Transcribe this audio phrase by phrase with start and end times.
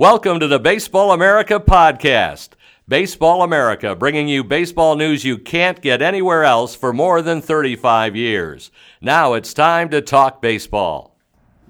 [0.00, 2.52] Welcome to the Baseball America podcast.
[2.88, 8.16] Baseball America, bringing you baseball news you can't get anywhere else for more than 35
[8.16, 8.70] years.
[9.02, 11.18] Now it's time to talk baseball.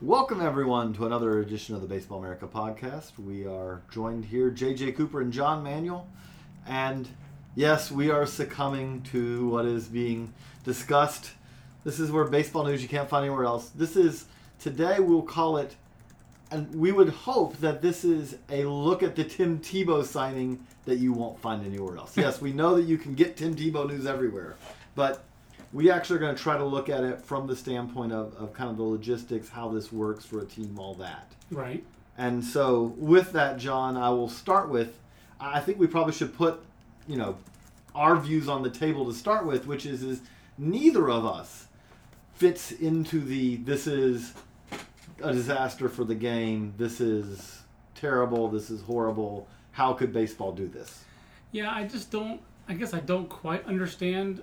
[0.01, 3.19] Welcome, everyone, to another edition of the Baseball America podcast.
[3.19, 6.07] We are joined here, JJ Cooper and John Manuel.
[6.69, 7.09] And
[7.57, 11.33] yes, we are succumbing to what is being discussed.
[11.83, 13.71] This is where baseball news you can't find anywhere else.
[13.71, 14.27] This is,
[14.61, 15.75] today we'll call it
[16.51, 20.97] and we would hope that this is a look at the Tim Tebow signing that
[20.97, 22.16] you won't find anywhere else.
[22.16, 24.57] Yes, we know that you can get Tim Tebow news everywhere,
[24.95, 25.23] but
[25.73, 28.52] we actually are going to try to look at it from the standpoint of, of
[28.52, 31.33] kind of the logistics, how this works for a team, all that.
[31.51, 31.84] Right.
[32.19, 34.98] And so, with that, John, I will start with.
[35.38, 36.60] I think we probably should put,
[37.07, 37.38] you know,
[37.95, 40.21] our views on the table to start with, which is is
[40.59, 41.66] neither of us
[42.35, 44.35] fits into the this is
[45.23, 46.74] a disaster for the game.
[46.77, 47.62] This is
[47.95, 48.48] terrible.
[48.48, 49.46] This is horrible.
[49.73, 51.05] How could baseball do this?
[51.52, 52.40] Yeah, I just don't.
[52.68, 54.43] I guess I don't quite understand.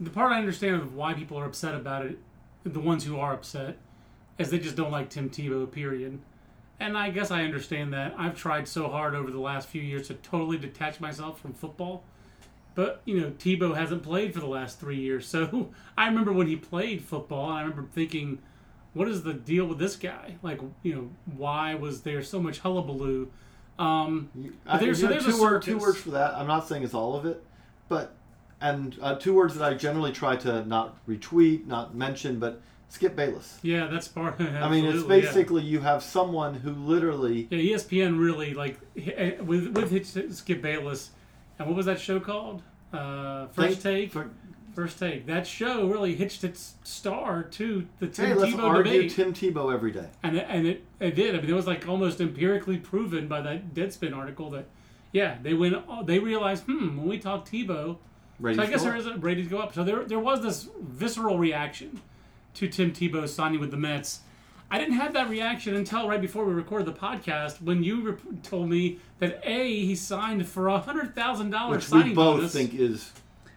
[0.00, 2.18] The part I understand of why people are upset about it,
[2.64, 3.76] the ones who are upset,
[4.38, 5.70] is they just don't like Tim Tebow.
[5.70, 6.18] Period.
[6.80, 8.14] And I guess I understand that.
[8.16, 12.04] I've tried so hard over the last few years to totally detach myself from football.
[12.76, 15.26] But, you know, Tebow hasn't played for the last three years.
[15.26, 18.38] So I remember when he played football, and I remember thinking,
[18.98, 20.34] what is the deal with this guy?
[20.42, 23.30] Like, you know, why was there so much hullabaloo?
[23.78, 24.28] Um,
[24.66, 26.34] I, there's, so there's two, word, two words for that.
[26.34, 27.40] I'm not saying it's all of it,
[27.88, 28.16] but
[28.60, 33.14] and uh, two words that I generally try to not retweet, not mention, but Skip
[33.14, 33.60] Bayless.
[33.62, 34.40] Yeah, that's part.
[34.40, 35.70] I mean, it's basically yeah.
[35.70, 37.46] you have someone who literally.
[37.50, 41.10] Yeah, ESPN really like eh, with with Skip Bayless,
[41.60, 42.62] and what was that show called?
[42.92, 44.10] Uh, First Take.
[44.10, 44.28] For,
[44.78, 45.26] First take.
[45.26, 49.10] That show really hitched its star to the Tim hey, let's Tebow argue debate.
[49.10, 50.06] Tim Tebow every day.
[50.22, 51.34] And it, and it, it did.
[51.34, 54.66] I mean, it was like almost empirically proven by that Deadspin article that,
[55.10, 55.84] yeah, they went.
[56.06, 57.96] They realized, hmm, when we talk Tebow,
[58.38, 59.74] ratings so I guess there is a ratings go up.
[59.74, 62.00] So there there was this visceral reaction
[62.54, 64.20] to Tim Tebow signing with the Mets.
[64.70, 68.38] I didn't have that reaction until right before we recorded the podcast when you re-
[68.44, 72.52] told me that a he signed for a hundred thousand dollars signing we both bonus.
[72.52, 73.10] think is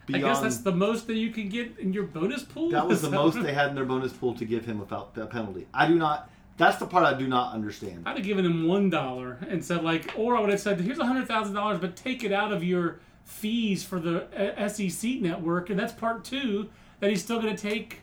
[0.07, 2.69] Beyond, I guess that's the most that you can get in your bonus pool.
[2.69, 5.29] That was the most they had in their bonus pool to give him without that
[5.29, 5.67] penalty.
[5.73, 6.29] I do not.
[6.57, 8.03] That's the part I do not understand.
[8.05, 10.99] I'd have given him one dollar and said like, or I would have said, "Here's
[10.99, 14.25] a hundred thousand dollars, but take it out of your fees for the
[14.57, 16.69] uh, SEC network." And that's part two
[16.99, 18.01] that he's still going to take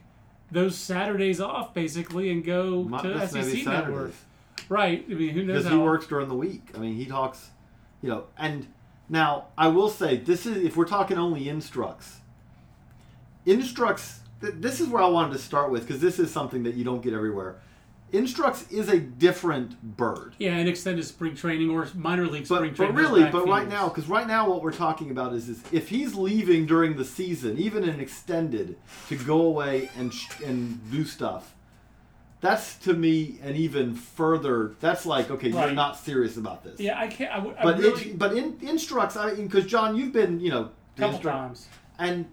[0.51, 4.13] those Saturdays off basically and go not to SEC network.
[4.69, 5.05] Right.
[5.09, 5.65] I mean, who knows?
[5.65, 6.71] Because he works during the week.
[6.75, 7.51] I mean, he talks,
[8.03, 8.67] you know, and
[9.09, 12.19] now, I will say this is if we're talking only instructs.
[13.47, 14.21] Instructs.
[14.41, 17.03] This is where I wanted to start with because this is something that you don't
[17.03, 17.57] get everywhere.
[18.13, 20.35] Instructs is a different bird.
[20.39, 22.95] Yeah, an extended spring training or minor league spring but, training.
[22.95, 25.89] But really, but right now, because right now what we're talking about is, is if
[25.89, 28.77] he's leaving during the season, even an extended,
[29.09, 30.15] to go away and
[30.45, 31.55] and do stuff,
[32.41, 34.75] that's to me an even further.
[34.81, 35.67] That's like okay, right.
[35.67, 36.79] you're not serious about this.
[36.79, 37.33] Yeah, I can't.
[37.33, 39.17] I, I but really, it, but in, instructs.
[39.17, 41.69] I mean, because John, you've been you know couple times,
[41.99, 42.27] and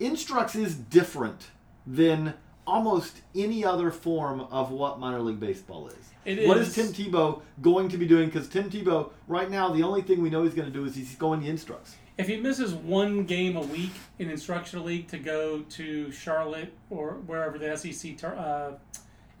[0.00, 1.48] instructs is different
[1.86, 2.34] than
[2.66, 5.94] almost any other form of what minor league baseball is.
[6.24, 6.68] It what is.
[6.68, 8.26] is Tim Tebow going to be doing?
[8.26, 10.94] Because Tim Tebow, right now, the only thing we know he's going to do is
[10.94, 11.96] he's going to instructs.
[12.18, 17.14] If he misses one game a week in instructional league to go to Charlotte or
[17.26, 18.72] wherever the SEC uh,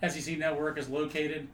[0.06, 1.48] SEC network is located,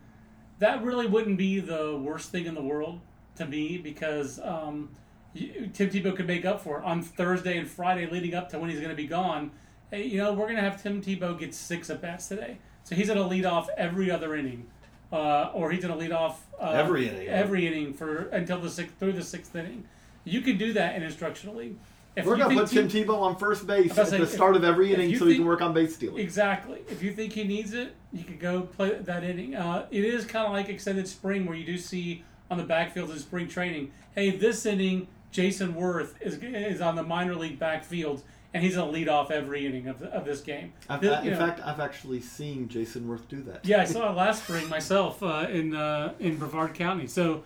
[0.59, 3.01] that really wouldn't be the worst thing in the world
[3.37, 4.91] to me because um,
[5.35, 8.71] Tim Tebow could make up for it on Thursday and Friday leading up to when
[8.71, 9.51] he's going to be gone.
[9.91, 12.59] Hey, you know, we're going to have Tim Tebow get six at bats today.
[12.85, 14.67] So he's going to lead off every other inning.
[15.11, 18.69] Uh, or he's going to lead off uh, every inning, every inning for until the
[18.69, 19.85] sixth through the sixth inning.
[20.25, 21.77] You can do that in instructional league.
[22.17, 24.93] If We're going to put Tim Tebow on first base at the start of every
[24.93, 26.19] inning so think, he can work on base stealing.
[26.19, 26.83] Exactly.
[26.89, 29.55] If you think he needs it, you could go play that inning.
[29.55, 33.11] Uh, it is kind of like extended spring where you do see on the backfields
[33.11, 38.23] in spring training, hey, this inning, Jayson Werth is, is on the minor league backfield,
[38.55, 40.73] and he's going to lead off every inning of, of this game.
[41.01, 43.65] This, in know, fact, I've actually seen Jayson Werth do that.
[43.65, 47.07] Yeah, I saw it last spring myself uh, in uh, in Brevard County.
[47.07, 47.45] So,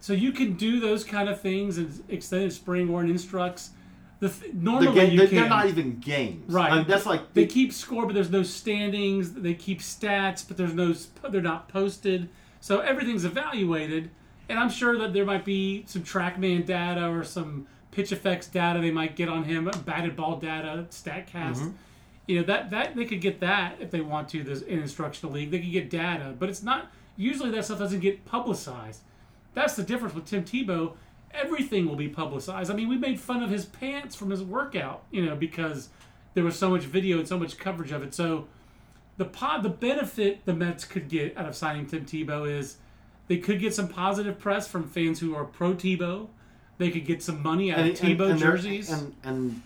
[0.00, 3.70] so you can do those kind of things in extended spring or in instructs–
[4.22, 6.70] the th- normally the game, you they're, not even games, right?
[6.70, 9.32] I mean, that's like they keep score, but there's no standings.
[9.32, 10.94] They keep stats, but there's no
[11.28, 12.28] they're not posted.
[12.60, 14.10] So everything's evaluated,
[14.48, 18.92] and I'm sure that there might be some TrackMan data or some PITCHf/x data they
[18.92, 21.56] might get on him, batted ball data, Statcast.
[21.56, 21.70] Mm-hmm.
[22.28, 24.44] You know that that they could get that if they want to.
[24.44, 27.98] This in instructional league, they could get data, but it's not usually that stuff doesn't
[27.98, 29.00] get publicized.
[29.52, 30.92] that's the difference with Tim Tebow.
[31.34, 32.70] Everything will be publicized.
[32.70, 35.88] I mean, we made fun of his pants from his workout, you know, because
[36.34, 38.14] there was so much video and so much coverage of it.
[38.14, 38.46] So
[39.16, 42.76] the pod, the benefit the Mets could get out of signing Tim Tebow is
[43.28, 46.28] they could get some positive press from fans who are pro Tebow.
[46.78, 48.90] They could get some money out of Tebow and they're- jerseys.
[48.90, 49.62] And, and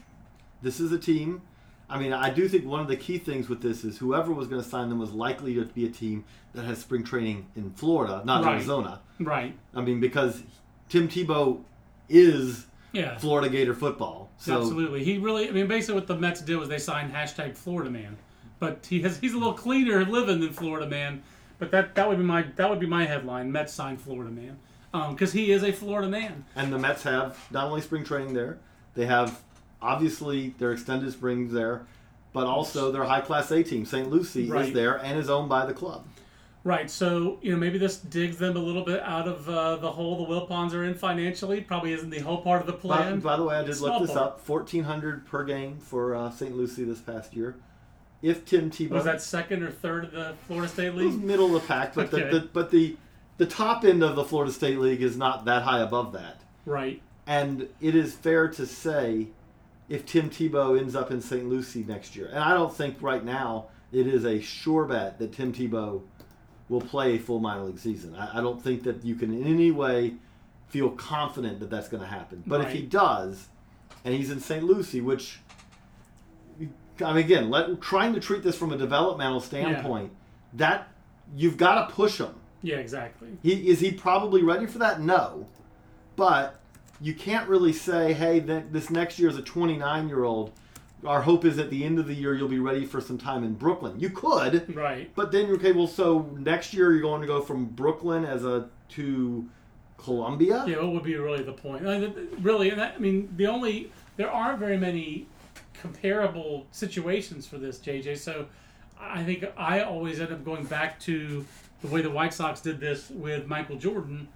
[0.63, 1.43] this is a team.
[1.89, 4.49] I mean, I do think one of the key things with this is whoever was
[4.49, 7.71] going to sign them was likely to be a team that has spring training in
[7.71, 8.55] Florida, not Right.
[8.55, 9.01] Arizona.
[9.21, 9.57] right.
[9.73, 10.43] I mean, because
[10.89, 11.61] Tim Tebow
[12.09, 13.19] is Yeah.
[13.19, 14.31] Florida Gator football.
[14.39, 15.03] So Absolutely.
[15.05, 18.17] He really, I mean, basically what the Mets did was they signed hashtag Florida Man.
[18.59, 21.23] But he has, he's a little cleaner living than Florida Man.
[21.59, 23.51] But that, that would be my that would be my headline.
[23.51, 24.59] Mets signed Florida Man
[24.93, 26.45] um, because he is a Florida man.
[26.55, 28.59] And the Mets have not only spring training there,
[28.95, 29.41] they have
[29.81, 31.87] obviously their extended springs there,
[32.35, 34.11] but also their high class A team, St.
[34.11, 34.67] Lucie, Right.
[34.69, 36.05] is there and is owned by the club.
[36.67, 36.91] Right.
[36.91, 40.27] So you know maybe this digs them a little bit out of uh, the hole
[40.27, 41.61] the Wilpons are in financially.
[41.61, 43.21] Probably isn't the whole part of the By, plan.
[43.21, 44.27] by the way, I did Small look this part.
[44.33, 46.57] up: fourteen hundred per game for uh, St.
[46.57, 47.55] Lucie this past year.
[48.21, 51.23] If Tim Tebow was that second or third of the Florida State it was League?
[51.23, 52.29] middle of the pack, but Okay.
[52.31, 52.97] the, the but the
[53.37, 56.41] the top end of the Florida State League is not that high above that.
[56.65, 57.01] Right.
[57.29, 59.29] And it is fair to say
[59.89, 61.49] if Tim Tebow ends up in St.
[61.49, 62.27] Lucie next year.
[62.27, 66.03] And I don't think right now it is a sure bet that Tim Tebow
[66.69, 68.15] will play a full minor league season.
[68.15, 70.15] I, I don't think that you can in any way
[70.69, 72.43] feel confident that that's going to happen.
[72.47, 73.47] But if he does,
[74.05, 74.65] and he's in St.
[74.65, 75.39] Lucie, which
[77.05, 80.13] I mean, again, let, trying to treat this from a developmental standpoint,
[80.55, 80.89] that
[81.37, 82.35] you've got to push him.
[82.63, 82.77] Yeah.
[82.77, 83.29] Exactly.
[83.43, 85.01] He is he probably ready for that?
[85.01, 85.47] No,
[86.17, 86.61] but
[87.01, 90.53] you can't really say, hey, that this next year is a 29 year old.
[91.05, 93.45] Our hope is at the end of the year you'll be ready for some time
[93.45, 94.01] in Brooklyn.
[94.01, 95.11] You could, Right.
[95.15, 98.69] but then okay, well, so next year you're going to go from Brooklyn as a
[98.91, 99.47] to
[99.99, 100.65] Columbia.
[100.67, 101.83] Yeah, what would be really the point?
[102.41, 105.27] Really, and that, I mean, the only there aren't very many
[105.75, 108.19] comparable situations for this, JJ.
[108.19, 108.47] So
[108.99, 111.45] I think I always end up going back to
[111.83, 114.29] the way the White Sox did this with Michael Jordan,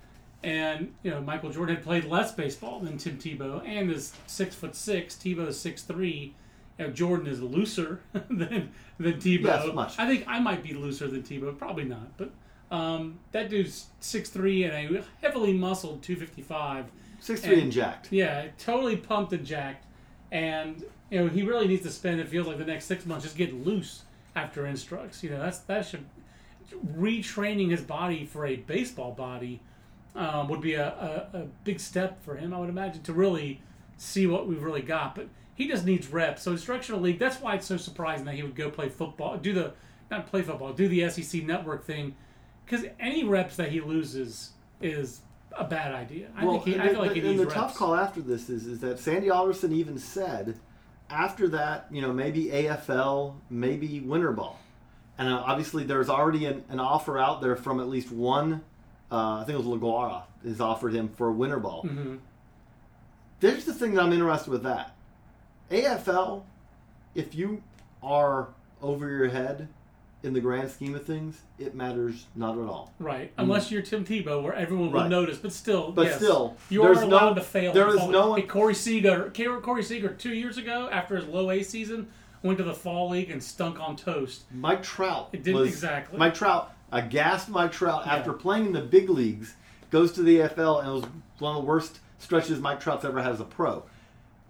[0.43, 4.55] and you know, Michael Jordan had played less baseball than Tim Tebow, and is six
[4.55, 5.15] foot six.
[5.15, 6.35] Tebow is six three.
[6.81, 9.45] Know, Jordan is looser than than Tebow.
[9.45, 9.99] Yes, much.
[9.99, 12.31] I think I might be looser than Tebow, probably not, but
[12.71, 16.87] um, that dude's six three and a heavily muscled two fifty five.
[17.21, 18.11] Six three And- and jacked.
[18.13, 19.85] Yeah, totally pumped and jacked,
[20.33, 22.21] and you know he really needs to spend.
[22.21, 24.03] It feels like the next six months just get loose
[24.35, 25.23] after instructs.
[25.23, 26.05] You know that's that should
[26.97, 29.61] retraining his body for a baseball body
[30.15, 32.53] um, would be a, a, a big step for him.
[32.55, 33.61] I would imagine to really
[33.97, 35.29] see what we've really got, but
[35.61, 36.43] he just needs reps.
[36.43, 37.19] So instructional league.
[37.19, 39.75] That's why it's so surprising that he would go play football, do the
[40.11, 42.17] not play football, do the SEC network thing,
[42.65, 45.21] because any reps that he loses is
[45.53, 46.29] a bad idea.
[46.35, 47.55] I think he, I feel like the, he and the reps.
[47.55, 50.59] tough call after this is is that Sandy Alderson even said
[51.11, 54.59] after that, you know, maybe AFL, maybe winter ball,
[55.19, 58.63] and uh, obviously there's already an, an offer out there from at least one.
[59.13, 61.83] Uh, I think it was La Guaira has offered him for a winter ball.
[61.83, 62.17] hmm
[63.41, 64.95] There's the thing that I'm interested with that
[65.71, 66.43] AFL.
[67.15, 67.63] If you
[68.03, 68.49] are
[68.83, 69.69] over your head
[70.23, 72.93] in the grand scheme of things, it matters not at all.
[72.99, 73.73] Right, unless mm.
[73.73, 75.11] you're Tim Tebow, where everyone will Right.
[75.11, 75.39] notice.
[75.39, 77.73] But still, But yes, still, you are no- allowed to fail.
[77.73, 79.31] there and no one- Hey, Corey Seager,
[79.63, 82.09] Corey Seager, two years ago, after his low A season,
[82.43, 84.45] went to the fall league and stunk on toast.
[84.53, 85.29] Mike Trout.
[85.33, 86.19] It didn't was, exactly.
[86.19, 88.15] Mike Trout, a gassed Mike Trout Yeah.
[88.17, 89.55] after playing in the big leagues,
[89.91, 91.05] goes to the AFL and it was
[91.39, 93.85] one of the worst stretches Mike Trout's ever had as a pro.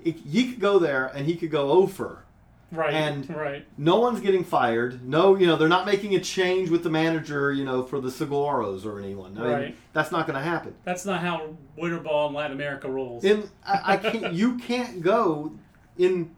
[0.04, 2.24] He could go there and he could go over.
[2.72, 5.04] Right, And- right, No one's getting fired.
[5.04, 7.52] No, you know they're not making a change with the manager.
[7.52, 9.36] You know for the Saguaros or anyone.
[9.36, 9.76] I mean, Right.
[9.92, 10.74] that's not going to happen.
[10.84, 13.24] that's not how winter ball in Latin America rolls.
[13.24, 14.32] In I, I can't.
[14.40, 15.52] you can't go
[15.98, 16.30] in.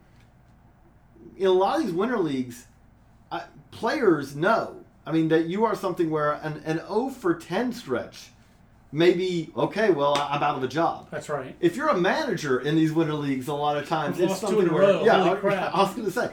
[1.37, 2.65] In a lot of these winter leagues,
[3.31, 4.77] I, players know.
[5.05, 8.29] I mean that you are something where an an 0 for 10 stretch,
[8.93, 9.89] maybe okay.
[9.89, 11.07] Well, I'm out of a job.
[11.11, 11.55] that's right.
[11.59, 14.83] If you're a manager in these winter leagues, a lot of times it's something where
[14.83, 15.03] row.
[15.03, 15.71] yeah, I-.
[15.73, 16.31] I was going to say,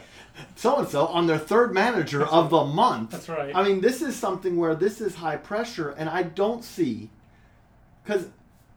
[0.55, 3.11] so and so on their third manager of the month.
[3.11, 3.55] That's right.
[3.57, 7.11] I mean, this is something where this is high pressure, and I don't see
[8.05, 8.27] because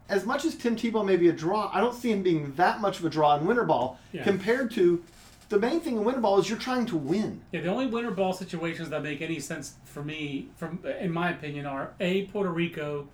[0.09, 2.81] as much as Tim Tebow may be a draw, I don't see him being that
[2.81, 4.23] much of a draw in winter ball Yeah.
[4.23, 5.03] compared to
[5.49, 7.41] the main thing in winter ball is you're trying to win.
[7.51, 11.31] Yeah, the only winter ball situations that make any sense for me, from in my
[11.31, 13.07] opinion, are a Puerto Rico,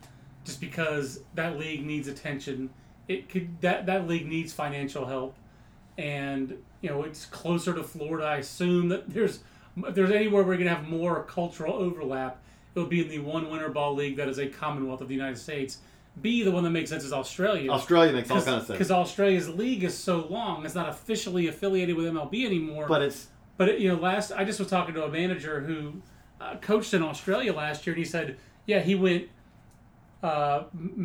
[0.50, 2.72] just because that league needs attention.
[3.08, 5.36] It could that that league needs financial help,
[5.98, 8.26] and you know it's closer to Florida.
[8.26, 9.40] I assume that there's
[9.78, 12.42] if there's anywhere we're gonna have more cultural overlap,
[12.74, 15.38] it'll be in the one winter ball league that is a Commonwealth of the United
[15.38, 15.78] States.
[16.20, 17.72] B, the one that makes sense is Australia.
[17.72, 18.68] Australia makes all kinds of sense.
[18.70, 22.88] Because Australia's league is so long, it's not officially affiliated with MLB anymore.
[22.88, 23.28] But it's
[23.58, 26.02] But it, you know, last I just was talking to a manager who
[26.42, 29.30] uh, coached in Australia last year, and he said, yeah, he went
[30.24, 30.64] uh,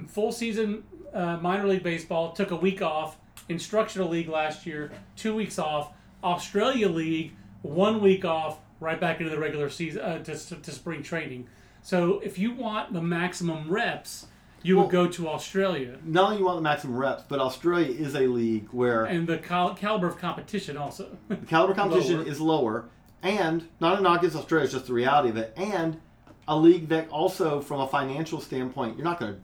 [0.09, 3.17] full season uh, minor league baseball, took a week off,
[3.49, 5.93] instructional league last year, two weeks off,
[6.23, 11.03] Australia league, one week off, right back into the regular season uh, to, to spring
[11.03, 11.47] training.
[11.83, 14.27] So if you want the maximum reps,
[14.63, 15.99] you Well- would go to Australia.
[16.05, 19.39] not only you want the maximum reps, but Australia is a league where And the
[19.39, 21.17] cal- caliber of competition also.
[21.29, 22.27] the caliber competition Lower.
[22.29, 22.85] is lower,
[23.23, 26.01] and not a knock against Australia, it's just the reality of it, and
[26.47, 29.41] a league that also, from a financial standpoint, you're not going to.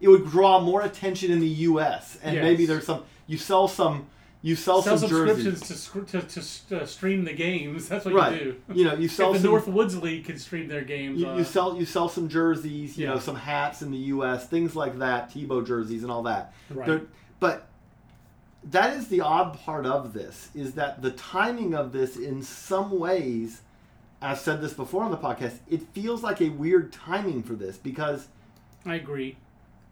[0.00, 2.18] It would draw more attention in the U.S.
[2.22, 2.42] and Yes.
[2.42, 3.04] maybe there's some.
[3.26, 4.06] You sell some.
[4.42, 5.90] You sell, Sell some subscriptions jerseys.
[6.06, 7.88] to, to, to, stream the games.
[7.88, 8.40] That's what Right.
[8.44, 8.74] you do.
[8.74, 9.74] You know, you sell if the some.
[9.74, 11.18] Northwoods League can stream their games.
[11.20, 13.14] you, uh, you sell you sell some jerseys, you Yeah.
[13.14, 16.52] know, some hats in the U.S., things like that, Tebow jerseys and all that.
[16.70, 16.86] Right.
[16.86, 17.06] They're-
[17.40, 17.66] But
[18.64, 22.98] that is the odd part of this is that the timing of this, in some
[22.98, 23.62] ways,
[24.20, 27.76] I've said this before on the podcast, it feels like a weird timing for this
[27.76, 28.28] because
[28.84, 29.36] I agree.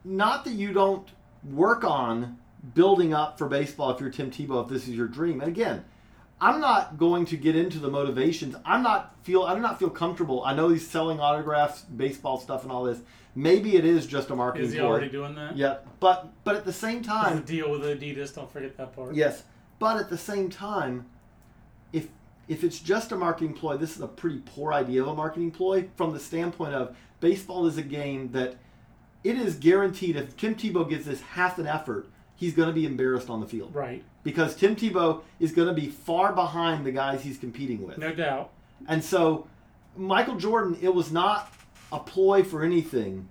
[0.05, 1.09] not that you don't
[1.45, 2.39] work on
[2.75, 5.41] building up for baseball if you're Tim Tebow, if this is your dream.
[5.43, 5.85] And again,
[6.41, 8.57] I'm not going to get into the motivations.
[8.65, 10.43] I'm not feel I do not feel comfortable.
[10.45, 13.01] I know he's selling autographs, baseball stuff, and all this.
[13.35, 14.89] Maybe it is just a marketing Is he ploy.
[14.89, 15.57] already doing that?
[15.57, 18.35] Yeah, but but at the same time, a deal with Adidas.
[18.35, 19.15] Don't forget that part.
[19.15, 19.43] Yes,
[19.79, 21.07] but at the same time,
[22.49, 25.51] if it's just a marketing ploy, this is a pretty poor idea of a marketing
[25.51, 28.57] ploy from the standpoint of baseball is a game that
[29.23, 32.85] it is guaranteed if Tim Tebow gives this half an effort, he's going to be
[32.85, 34.05] embarrassed on the field Right.
[34.23, 37.97] because Tim Tebow is going to be far behind the guys he's competing with.
[37.97, 38.51] No doubt.
[38.87, 39.47] And so,
[39.97, 41.51] Michael Jordan, it was not
[41.93, 43.31] a ploy for anything.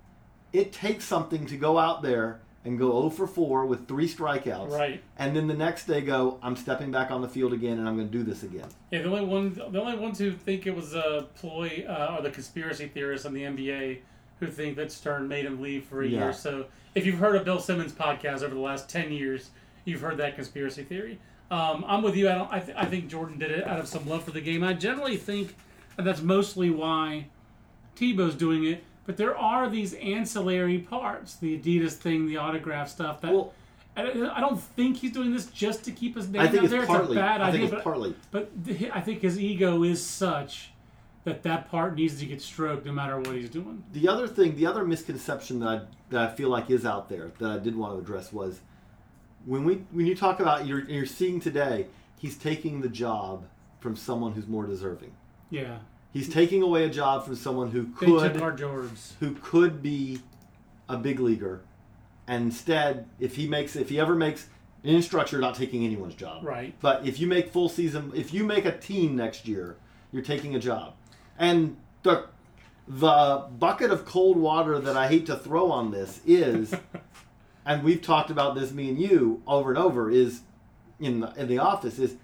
[0.53, 4.71] It takes something to go out there and go 0 for 4 with three strikeouts.
[4.71, 5.01] Right.
[5.17, 7.95] And then the next day go, I'm stepping back on the field again and I'm
[7.97, 8.67] going to do this again.
[8.91, 12.21] Yeah, the only one, the only ones who think it was a ploy uh, are
[12.21, 13.99] the conspiracy theorists on the NBA
[14.39, 16.19] who think that Stern made him leave for a Yeah.
[16.25, 16.33] year.
[16.33, 16.65] So
[16.95, 19.49] if you've heard of Bill Simmons' podcast over the last ten years,
[19.85, 21.19] you've heard that conspiracy theory.
[21.51, 22.29] Um, I'm with you.
[22.29, 22.51] I don't.
[22.51, 24.63] I, th- I think Jordan did it out of some love for the game.
[24.63, 25.55] I generally think
[25.97, 27.27] that that's mostly why
[27.95, 28.83] Tebow's doing it.
[29.05, 33.21] But there are these ancillary parts, the Adidas thing, the autograph stuff.
[33.21, 33.53] That Well,
[33.97, 36.63] I, I don't think he's doing this just to keep his name I think out
[36.65, 36.85] it's there.
[36.85, 37.05] partly.
[37.07, 38.15] it's a bad I idea, think it's but partly.
[38.31, 38.51] but
[38.93, 40.69] I think his ego is such
[41.25, 43.83] that that part needs to get stroked no matter what he's doing.
[43.93, 47.31] The other thing, the other misconception that I, that I feel like is out there
[47.39, 48.61] that I did want to address was
[49.45, 53.45] when we when you talk about you're, you're seeing today, he's taking the job
[53.79, 55.11] from someone who's more deserving.
[55.49, 55.77] Yeah,
[56.13, 58.55] He's taking away a job from someone who they could our
[59.19, 60.19] who could be
[60.87, 61.61] a big leaguer.
[62.27, 64.47] And instead, if he makes if he ever makes
[64.83, 66.45] an instructor, not taking anyone's job.
[66.45, 66.75] Right.
[66.81, 69.77] But if you make full season, if you make a team next year,
[70.11, 70.93] you're taking a job.
[71.37, 72.27] And the
[72.87, 76.75] the bucket of cold water that I hate to throw on this is,
[77.65, 80.41] and we've talked about this, me and you, over and over, is
[80.99, 82.15] in the, in the office is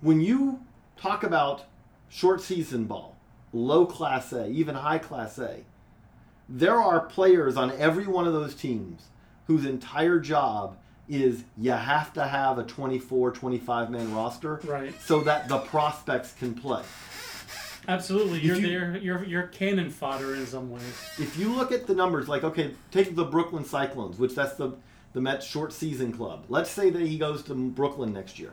[0.00, 0.60] when you
[0.96, 1.64] talk about
[2.08, 3.16] short season ball,
[3.52, 5.64] low class A, even high class A,
[6.48, 9.08] there are players on every one of those teams
[9.46, 10.76] whose entire job
[11.08, 14.94] is you have to have a 24, 25 man roster Right.
[15.00, 16.82] so that the prospects can play.
[17.86, 18.96] Absolutely, you're you- there.
[18.98, 20.82] You're you're cannon fodder in some ways.
[21.18, 24.72] If you look at the numbers, like okay, take the Brooklyn Cyclones, which that's the
[25.14, 26.44] the Mets short season club.
[26.50, 28.52] Let's say that he goes to Brooklyn next year.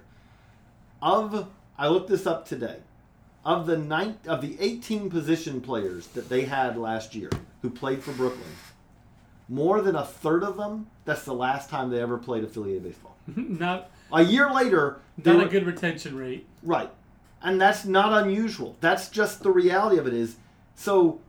[1.02, 1.48] Of
[1.78, 2.78] I looked this up today.
[3.46, 7.30] Of the nine of the 18 position players that they had last year
[7.62, 8.50] who played for Brooklyn,
[9.48, 13.16] more than a third of them, that's the last time they ever played affiliated baseball.
[13.36, 16.48] not A year later, they not were- a good retention rate.
[16.64, 16.90] Right.
[17.44, 18.76] And that's not unusual.
[18.82, 20.38] That's just the reality of it is.
[20.74, 21.20] So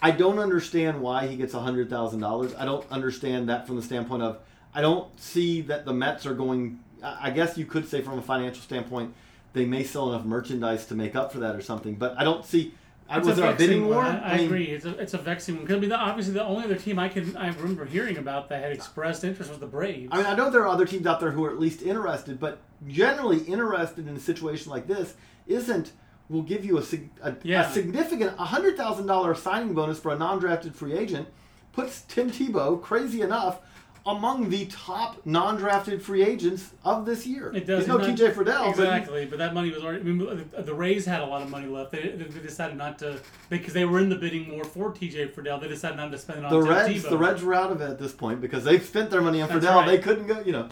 [0.00, 2.56] I don't understand why he gets $100,000.
[2.56, 4.38] I don't understand that from the standpoint of
[4.72, 8.22] I don't see that the Mets are going I guess you could say from a
[8.22, 9.12] financial standpoint
[9.54, 12.44] they may sell enough merchandise to make up for that or something, but I don't
[12.44, 12.74] see
[13.08, 14.02] I was there a bidding war?
[14.02, 14.64] I, I mean, agree.
[14.66, 15.64] It's a, it's a vexing one.
[15.64, 18.48] Because I mean, the, obviously, the only other team I can I remember hearing about
[18.48, 20.08] that had expressed interest was the Braves.
[20.12, 22.40] I mean, I know there are other teams out there who are at least interested,
[22.40, 25.14] but generally interested in a situation like this
[25.46, 25.92] isn't.
[26.30, 26.82] Will give you a,
[27.22, 27.68] a, Yeah.
[27.68, 31.28] a significant hundred thousand dollar signing bonus for a non-drafted free agent.
[31.72, 33.58] Puts Tim Tebow, crazy enough,
[34.06, 37.50] among the top non-drafted free agents of this year.
[37.54, 37.80] It does.
[37.80, 38.32] He's no not- T.J.
[38.32, 40.00] Friedl, Exactly, but, that money was already.
[40.00, 41.90] I mean, the- the Rays had a lot of money left.
[41.92, 43.18] They, they decided not to
[43.48, 45.28] because they were in the bidding war for T.J.
[45.28, 45.60] Friedl.
[45.60, 47.08] They decided not to spend it on the Reds, Tebow.
[47.10, 49.48] the Reds were out of it at this point because they've spent their money on
[49.48, 49.74] That's Friedl.
[49.74, 49.86] right.
[49.86, 50.40] They couldn't go.
[50.40, 50.68] You know,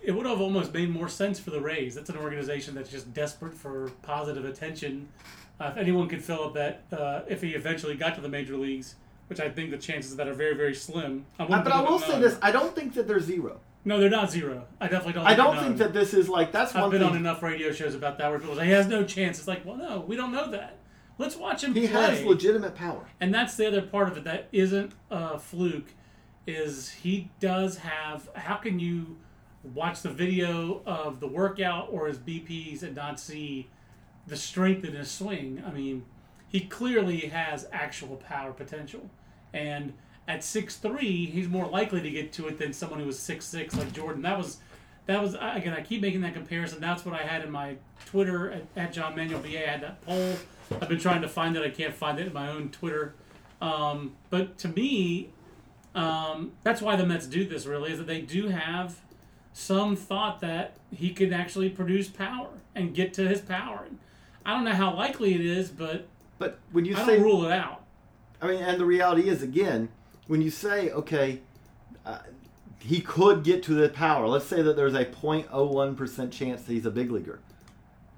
[0.00, 1.96] It would have almost made more sense for the Rays.
[1.96, 5.08] That's an organization that's just desperate for positive attention.
[5.60, 8.56] Uh, if anyone could fill up that, uh, if he eventually got to the major
[8.56, 8.94] leagues,
[9.28, 11.26] which I think the chances of that are very, very slim.
[11.38, 12.22] I wouldn't uh, but I will say none.
[12.22, 13.60] this: I don't think that they're zero.
[13.84, 14.66] No, they're not zero.
[14.80, 15.24] I definitely don't.
[15.26, 15.78] I think don't think none.
[15.78, 17.10] that this is like that's I've one been thing.
[17.10, 19.38] on enough radio shows about that where people say he has no chance.
[19.38, 20.78] It's like, well, no, we don't know that.
[21.16, 22.00] Let's watch him he play.
[22.00, 23.06] has legitimate power.
[23.20, 25.92] and that's the other part of it that isn't a fluke.
[26.46, 28.28] Is he does have?
[28.34, 29.16] How can you
[29.74, 33.68] watch the video of the workout or his BPs and not see
[34.26, 35.62] the strength in his swing?
[35.66, 36.04] I mean,
[36.48, 39.10] he clearly has actual power potential,
[39.52, 39.92] and
[40.26, 43.44] at six three, he's more likely to get to it than someone who was six
[43.44, 44.22] six like Jordan.
[44.22, 44.58] That was
[45.06, 45.72] that was again.
[45.72, 46.80] I keep making that comparison.
[46.80, 47.76] That's what I had in my
[48.06, 49.66] Twitter at, at John Manuel BA.
[49.66, 50.36] I had that poll.
[50.80, 51.62] I've been trying to find it.
[51.62, 53.14] I can't find it in my own Twitter.
[53.62, 55.30] Um, but to me,
[55.94, 57.64] um, that's why the Mets do this.
[57.66, 59.00] Really, is that they do have
[59.54, 63.86] some thought that he could actually produce power and get to his power.
[64.44, 66.06] I don't know how likely it is, but
[66.38, 67.82] But when you I say don't rule it out.
[68.40, 69.88] I mean, and the reality is, again,
[70.26, 71.40] when you say, okay,
[72.06, 72.18] uh,
[72.80, 76.86] he could get to the power, let's say that there's a 0.01% chance that he's
[76.86, 77.40] a big leaguer.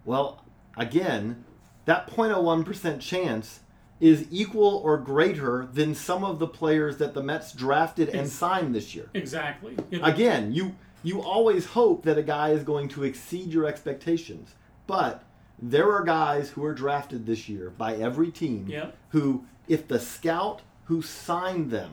[0.05, 0.45] Well,
[0.77, 1.45] again,
[1.87, 3.61] that 0.01% chance
[4.00, 8.33] is equal or greater than some of the players that the Mets drafted and Ex-
[8.33, 9.11] signed this year.
[9.15, 9.77] Exactly.
[9.91, 14.55] Know, Again, you you always hope that a guy is going to exceed your expectations,
[14.87, 15.25] but
[15.61, 18.67] there are guys who are drafted this year by every team
[19.09, 21.93] who, if the scout who signed them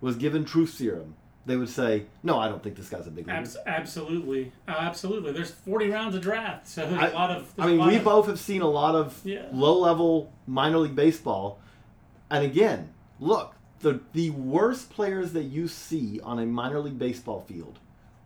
[0.00, 1.14] was given truth serum,
[1.46, 4.74] they would say, "No, I don't think this guy's a big leaguer." Abs- absolutely, uh,
[4.78, 5.32] absolutely.
[5.32, 7.52] There's 40 rounds of draft, so there's I- a lot of.
[7.58, 9.46] I mean, we of- both have seen a lot of Yeah.
[9.52, 11.58] low-level minor league baseball,
[12.30, 17.40] and again, look, the the worst players that you see on a minor league baseball
[17.40, 17.78] field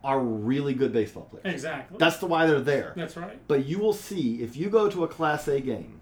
[0.04, 1.44] are really good baseball players.
[1.52, 1.96] Exactly.
[1.98, 2.92] That's the why they're there.
[2.96, 3.38] That's right.
[3.48, 5.97] But you will see if you go to a Class A game,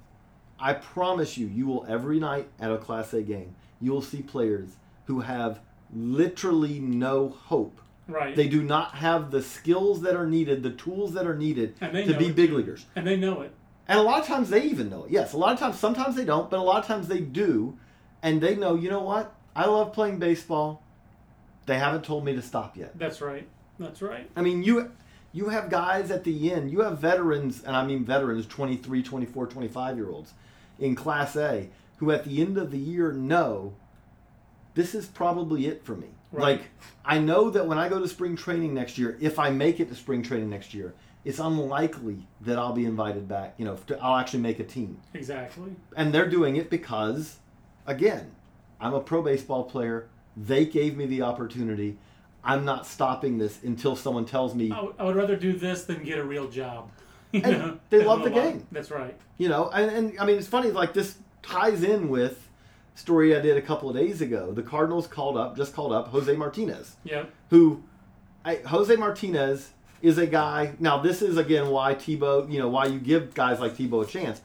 [0.59, 4.23] I promise you, you will every night at a Class A game, you will see
[4.23, 4.71] players
[5.07, 5.61] who have
[5.95, 7.81] literally no hope.
[8.09, 8.37] Right.
[8.37, 11.91] They do not have the skills that are needed, the tools that are needed to
[11.91, 12.87] be it, big leaguers.
[12.95, 13.53] and they know it.
[13.89, 15.11] And a lot of times they even know it.
[15.11, 17.77] Yes, a lot of times, sometimes they don't, but a lot of times they do.
[18.23, 19.35] And they know, you know what?
[19.55, 20.83] I love playing baseball.
[21.67, 22.99] They haven't told me to stop yet.
[22.99, 23.47] That's right.
[23.79, 24.29] That's right.
[24.37, 24.91] I mean, you
[25.33, 26.71] you have guys at the end.
[26.71, 30.33] You have veterans, and I mean veterans, 23, 24, 25 year olds
[30.79, 33.75] in Class A who at the end of the year know
[34.75, 36.09] this is probably it for me.
[36.33, 36.43] Right.
[36.59, 36.63] Like,
[37.05, 39.89] I know that when I go to spring training next year, if I make it
[39.89, 40.93] to spring training next year,
[41.25, 43.55] it's unlikely that I'll be invited back.
[43.57, 44.99] You know, to, I'll actually make a team.
[45.15, 45.73] Exactly.
[45.97, 47.37] And they're doing it because,
[47.87, 48.33] again,
[48.81, 50.09] I'm a pro baseball player.
[50.37, 51.97] They gave me the opportunity.
[52.45, 55.85] I'm not stopping this until someone tells me, I would- I would rather do this
[55.85, 56.91] than get a real job.
[57.33, 57.79] You And know?
[57.91, 58.67] they love the lot- game.
[58.73, 59.15] That's right.
[59.39, 62.49] you know, and, and I mean, it's funny, like, this ties in with
[62.95, 64.53] story I did a couple of days ago.
[64.53, 67.25] The Cardinals called up, just called up Jose Martinez, Yeah.
[67.51, 67.83] who,
[68.45, 69.71] I, Jose Martinez
[70.03, 70.73] is a guy.
[70.79, 74.07] Now, this is again why Tebow, you know, why you give guys like Tebow a
[74.07, 74.41] chance.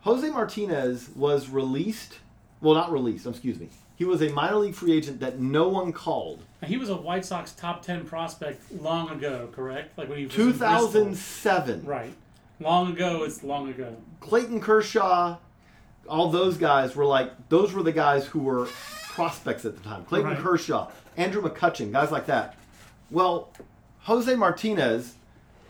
[0.00, 2.18] Jose Martinez was released,
[2.60, 3.68] well, not released, excuse me.
[4.00, 6.42] He was a minor league free agent that no one called.
[6.64, 9.98] He was a White Sox top 10 prospect long ago, correct?
[9.98, 11.84] Like when he was in 2007.
[11.84, 12.14] Right.
[12.60, 13.94] Long ago is long ago.
[14.20, 15.36] Clayton Kershaw,
[16.08, 18.68] all those guys were like those were the guys who were
[19.10, 20.06] prospects at the time.
[20.06, 20.38] Clayton Right.
[20.38, 22.56] Kershaw, Andrew McCutchen, guys like that.
[23.10, 23.50] Well,
[24.04, 25.16] Jose Martinez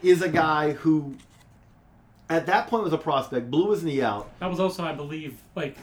[0.04, 1.16] is a guy who
[2.28, 4.30] at that point was a prospect, blew his knee out.
[4.38, 5.76] That was also, I believe, like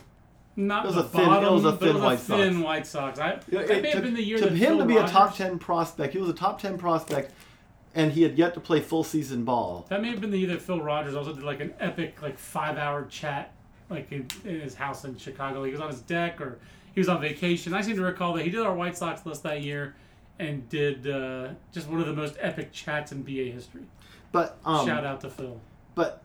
[0.58, 2.22] not It was the a thin- it bottom, was a thin it was White a
[2.22, 2.56] Sox.
[2.58, 3.20] White Sox.
[3.20, 5.08] I, that it may have been the year to that him Phil to be a
[5.08, 6.14] top Rogers- ten prospect.
[6.14, 7.32] He was a top ten prospect,
[7.96, 9.86] and he had yet to play full season ball.
[9.90, 12.38] That may have been the year that Phil Rogers also did like an epic like
[12.38, 13.54] five hour chat
[13.90, 15.64] like in, in his house in Chicago.
[15.64, 16.58] He was on his deck or
[16.94, 17.74] he was on vacation.
[17.74, 19.96] I seem to recall that he did our White Sox list that year
[20.40, 23.84] and did uh, just one of the most epic chats in BA history.
[24.32, 25.60] But um, Shout out to Phil.
[25.96, 26.22] but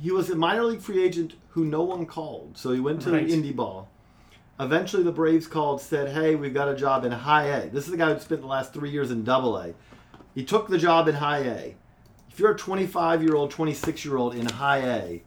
[0.00, 2.56] he was a minor league free agent who no one called.
[2.56, 3.26] So he went to Right.
[3.26, 3.88] indie ball.
[4.60, 7.90] Eventually, the Braves called, said, "Hey, we've got a job in High A." This is
[7.92, 9.74] the guy who spent the last three years in Double A.
[10.34, 11.76] He took the job in High A.
[12.30, 15.22] If you're a 25 year old, 26 year old in High A,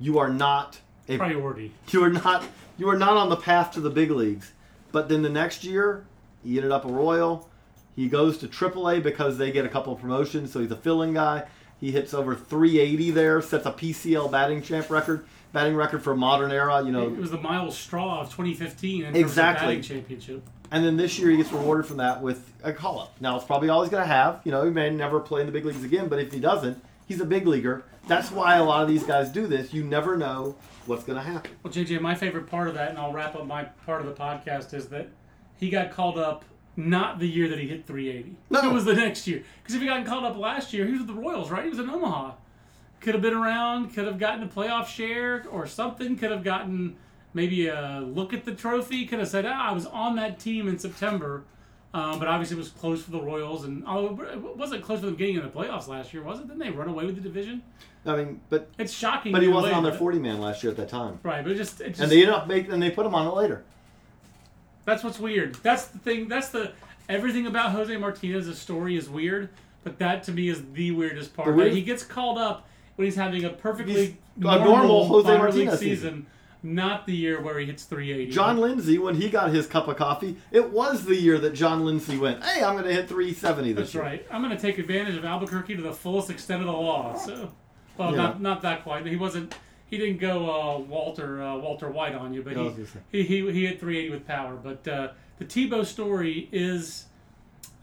[0.00, 1.72] you are not a Priority.
[1.90, 2.44] you are not
[2.78, 4.52] you are not on the path to the big leagues.
[4.90, 6.04] But then the next year,
[6.42, 7.48] he ended up a Royal.
[7.94, 11.12] He goes to AAA because they get a couple of promotions, so he's a fill-in
[11.14, 11.44] guy.
[11.82, 16.16] He hits over 380 there, sets a PCL batting champ record, batting record for a
[16.16, 16.80] modern era.
[16.80, 19.66] You know, It was the Miles Straw of 2015 and Exactly.
[19.66, 20.44] batting championship.
[20.70, 23.20] And then this year he gets rewarded from that with a call up.
[23.20, 24.40] Now it's probably all he's going to have.
[24.44, 26.80] You know, he may never play in the big leagues again, but if he doesn't,
[27.08, 27.82] he's a big leaguer.
[28.06, 29.74] That's why a lot of these guys do this.
[29.74, 30.54] You never know
[30.86, 31.50] what's going to happen.
[31.64, 34.14] Well, JJ, my favorite part of that, and I'll wrap up my part of the
[34.14, 35.08] podcast, is that
[35.58, 36.44] he got called up
[36.76, 38.36] not the year that he hit 380.
[38.50, 38.70] No.
[38.70, 39.42] It was the next year.
[39.62, 41.64] Because if he gotten called up last year, he was with the Royals, right?
[41.64, 42.32] He was in Omaha.
[43.00, 46.96] Could have been around, could have gotten a playoff share or something, could have gotten
[47.34, 50.68] maybe a look at the trophy, could have said, ah, I was on that team
[50.68, 51.44] in September.
[51.94, 55.06] Um, but obviously it was close for the Royals, and oh, it wasn't close for
[55.06, 56.46] them getting in the playoffs last year, was it?
[56.46, 57.62] Didn't they run away with the division?
[58.06, 59.30] I mean, but It's shocking.
[59.32, 61.20] but he wasn't on their 40 man last year at that time.
[61.22, 63.14] Right, but it just, it just And they ended up making, and they put him
[63.14, 63.62] on it later.
[64.84, 65.54] That's what's weird.
[65.56, 66.28] That's the thing.
[66.28, 66.72] That's the
[67.08, 69.48] everything about Jose Martinez's story is weird,
[69.84, 71.48] but that to me is the weirdest part.
[71.48, 75.04] The weird- he gets called up when he's having a perfectly He's a normal, normal
[75.08, 76.26] Jose Martinez season, season.
[76.62, 78.32] not the year where he hits 380.
[78.32, 81.84] John Lindsey, when he got his cup of coffee, it was the year that John
[81.84, 84.26] Lindsey went, "Hey, I'm going to hit 370 this That's year." right.
[84.30, 87.16] I'm going to take advantage of Albuquerque to the fullest extent of the law.
[87.16, 87.52] So,
[87.96, 88.16] well, Yeah.
[88.16, 89.06] not not that quite.
[89.06, 89.54] He wasn't.
[89.92, 92.70] He didn't go uh, Walter uh, Walter White on you, but No,
[93.10, 94.56] he, he he he hit 380 with power.
[94.56, 97.04] But uh, the Tebow story is,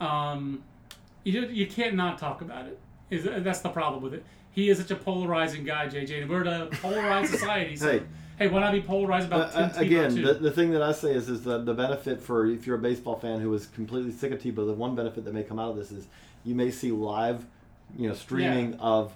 [0.01, 0.63] um,
[1.23, 2.79] you you can't not talk about it.
[3.11, 4.25] Is that's the problem with it.
[4.51, 6.21] He is such a polarizing guy, JJ.
[6.23, 7.75] And we're in a polarized society.
[7.75, 8.03] So, Hey.
[8.39, 10.21] hey, why not be polarized Uh, about uh, Tim Tebow again, too?
[10.25, 12.81] the, the thing that I say is, is the, the benefit for if you're a
[12.81, 15.69] baseball fan who is completely sick of Tebow, the one benefit that may come out
[15.69, 16.07] of this is
[16.43, 17.45] you may see live,
[17.95, 19.13] you know, streaming of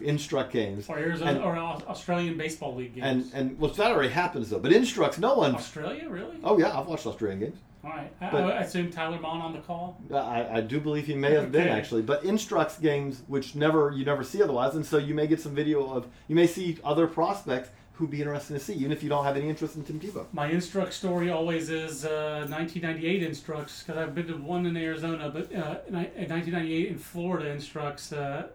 [0.00, 0.88] instruct games.
[0.88, 3.30] or Arizona and- or Aus- Australian baseball league games.
[3.32, 4.58] and and well, that already happens though.
[4.58, 5.54] But instructs, no one.
[5.54, 6.36] Australia, really?
[6.44, 7.58] Oh yeah, I've watched Australian games.
[7.84, 8.10] All right.
[8.20, 9.96] I, But- I assume Tyler Maun on the call.
[10.12, 14.04] I, I do believe he may have been actually, but instructs games which never you
[14.04, 17.06] never see otherwise, and so you may get some video of you may see other
[17.06, 19.98] prospects who'd be interesting to see, even if you don't have any interest in Tim
[19.98, 20.26] Tebow.
[20.34, 25.30] My instruct story always is uh, 1998 instructs because I've been to one in Arizona,
[25.32, 28.48] but uh, in 1998 in Florida instructs uh,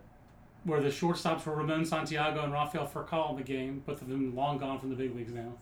[0.63, 4.35] where the shortstops were Ramon Santiago and Rafael Furcal in the game, both of them
[4.35, 5.53] long gone from the big leagues now.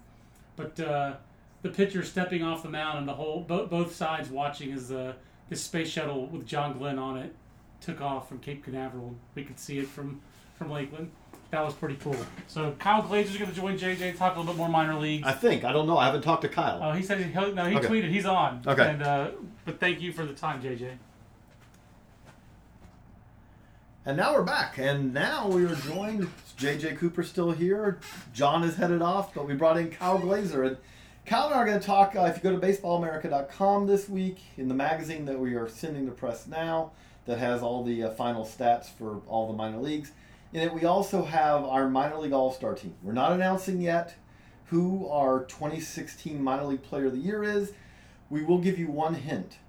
[0.56, 1.14] But uh,
[1.62, 5.16] the pitcher stepping off the mound and the whole both, both sides watching as the
[5.50, 7.34] this space shuttle with John Glenn on it
[7.82, 9.16] took off from Cape Canaveral.
[9.36, 10.22] We could see it from
[10.56, 11.12] from Lakeland.
[11.52, 12.16] That was pretty cool.
[12.48, 15.26] So Kyle Glaser's going to join JJ talk a little bit more minor leagues.
[15.26, 15.98] I think I don't know.
[15.98, 16.80] I haven't talked to Kyle.
[16.84, 17.66] Oh, he said he, no.
[17.66, 17.88] He Okay.
[17.88, 18.62] tweeted he's on.
[18.68, 18.88] Okay.
[18.88, 19.32] And uh,
[19.66, 20.92] but thank you for the time, JJ.
[24.10, 26.32] And now we're back, and now we are joined.
[26.58, 28.00] JJ Cooper still here.
[28.34, 30.64] John is headed off, but we brought in Kyle Glaser.
[30.64, 30.78] And
[31.28, 32.16] Kyle and I are going to talk.
[32.16, 36.08] Uh, if you go to baseballamerica.com this week, in the magazine that we are sending
[36.08, 36.90] to press now,
[37.28, 40.12] that has all the uh, final stats for all the minor leagues.
[40.54, 42.96] In it, we also have our minor league all star team.
[43.04, 44.16] We're not announcing yet
[44.70, 47.74] who our 2016 minor league player of the year is.
[48.32, 49.60] We will give you one hint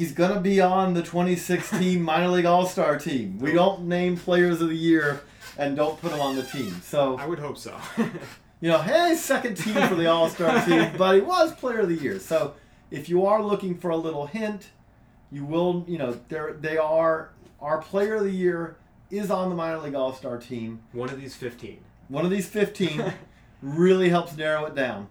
[0.00, 4.62] he's going to be on the 2016 minor league all-star team we don't name players
[4.62, 5.20] of the year
[5.58, 7.76] and don't put them on the team so I would hope so.
[8.62, 11.96] you know hey second team for the all-star team but he was player of the
[11.96, 12.54] year so
[12.90, 14.70] if you are looking for a little hint
[15.30, 18.76] you will you know there they are our player of the year
[19.10, 21.78] is on the minor league all-star team One of these 15.
[22.08, 23.12] one of these 15
[23.60, 25.08] really helps narrow it down.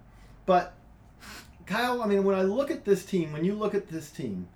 [0.47, 0.73] But
[1.67, 4.47] Kyle, I mean, when I look at this team, when you look at this team,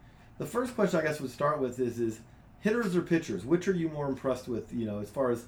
[0.43, 2.19] the first question I guess would start with is is
[2.60, 3.45] hitters or pitchers?
[3.45, 5.45] Which are you more impressed with, you know, as far as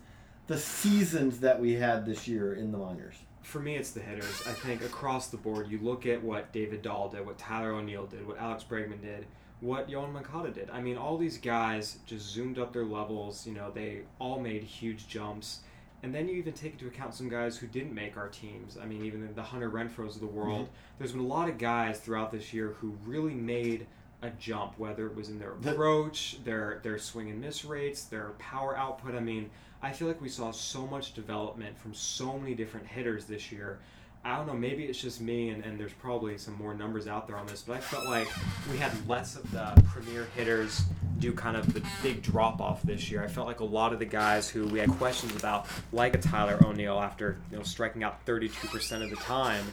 [0.48, 3.16] the seasons that we had this year in the minors?
[3.42, 4.42] For me, it's the hitters.
[4.48, 8.06] I think across the board, you look at what David Dahl did, what Tyler O'Neill
[8.06, 9.28] did, what Alex Bregman did,
[9.60, 10.70] what Yoan Moncada did.
[10.72, 13.46] I mean, all these guys just zoomed up their levels.
[13.46, 15.60] You know, they all made huge jumps.
[16.04, 18.78] And then you even take into account some guys who didn't make our teams.
[18.82, 20.64] I mean, even the Hunter Renfroes of the world.
[20.64, 20.98] Mm-hmm.
[21.00, 23.88] There's been a lot of guys throughout this year who really made
[24.22, 28.30] a jump, whether it was in their approach, their their swing and miss rates, their
[28.40, 29.16] power output.
[29.16, 29.50] I mean,
[29.82, 33.80] I feel like we saw so much development from so many different hitters this year.
[34.24, 37.28] I don't know, maybe it's just me, and, and there's probably some more numbers out
[37.28, 38.28] there on this, but I felt like
[38.72, 40.82] we had less of the premier hitters
[41.20, 43.24] do kind of the big drop off this year.
[43.24, 46.18] I felt like a lot of the guys who we had questions about, like a
[46.18, 49.64] Tyler O'Neill after you know striking out 32% of the time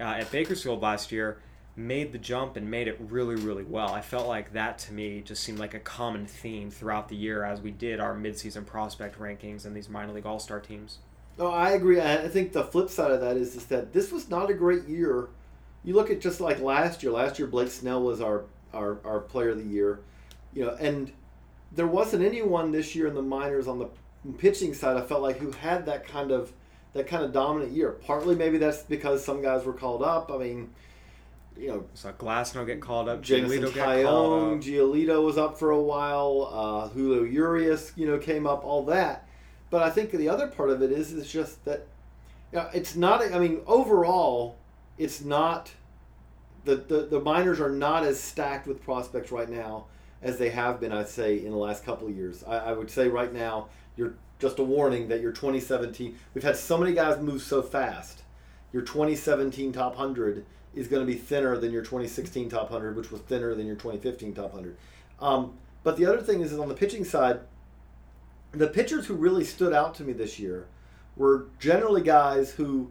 [0.00, 1.38] uh, at Bakersfield last year,
[1.74, 3.92] made the jump and made it really, really well.
[3.92, 7.44] I felt like that to me just seemed like a common theme throughout the year
[7.44, 10.98] as we did our midseason prospect rankings and these minor league all star teams.
[11.38, 11.98] Oh, I agree.
[12.00, 14.54] I I think the flip side of that is, is that this was not a
[14.54, 15.28] great year.
[15.84, 17.12] You look at just like last year.
[17.12, 20.00] Last year, Blake Snell was our, our, our player of the year.
[20.52, 21.10] you know, and
[21.72, 23.88] there wasn't anyone this year in the minors on the
[24.38, 24.96] pitching side.
[24.96, 26.52] I felt like who had that kind of
[26.92, 27.92] that kind of dominant year.
[27.92, 30.30] Partly maybe that's because some guys were called up.
[30.30, 30.70] I mean,
[31.56, 33.22] you know, So Glasnow get called up.
[33.22, 34.62] Jameson Giolito Taillon, up.
[34.62, 36.50] Giolito was up for a while.
[36.52, 38.64] Uh, Julio Urias, you know, came up.
[38.64, 39.28] All that,
[39.70, 41.86] but I think the other part of it is is just that,
[42.52, 43.22] you know, it's not.
[43.32, 44.56] I mean, overall,
[44.98, 45.70] it's not.
[46.64, 49.86] The, the the minors are not as stacked with prospects right now
[50.22, 50.92] as they have been.
[50.92, 52.44] I'd say in the last couple of years.
[52.44, 56.16] I, I would say right now you're just a warning that your 2017.
[56.34, 58.22] We've had so many guys move so fast.
[58.72, 63.10] Your 2017 top 100 is going to be thinner than your 2016 top 100, which
[63.10, 64.76] was thinner than your 2015 top 100.
[65.20, 67.40] Um, but the other thing is, is on the pitching side,
[68.52, 70.66] the pitchers who really stood out to me this year
[71.16, 72.90] were generally guys who.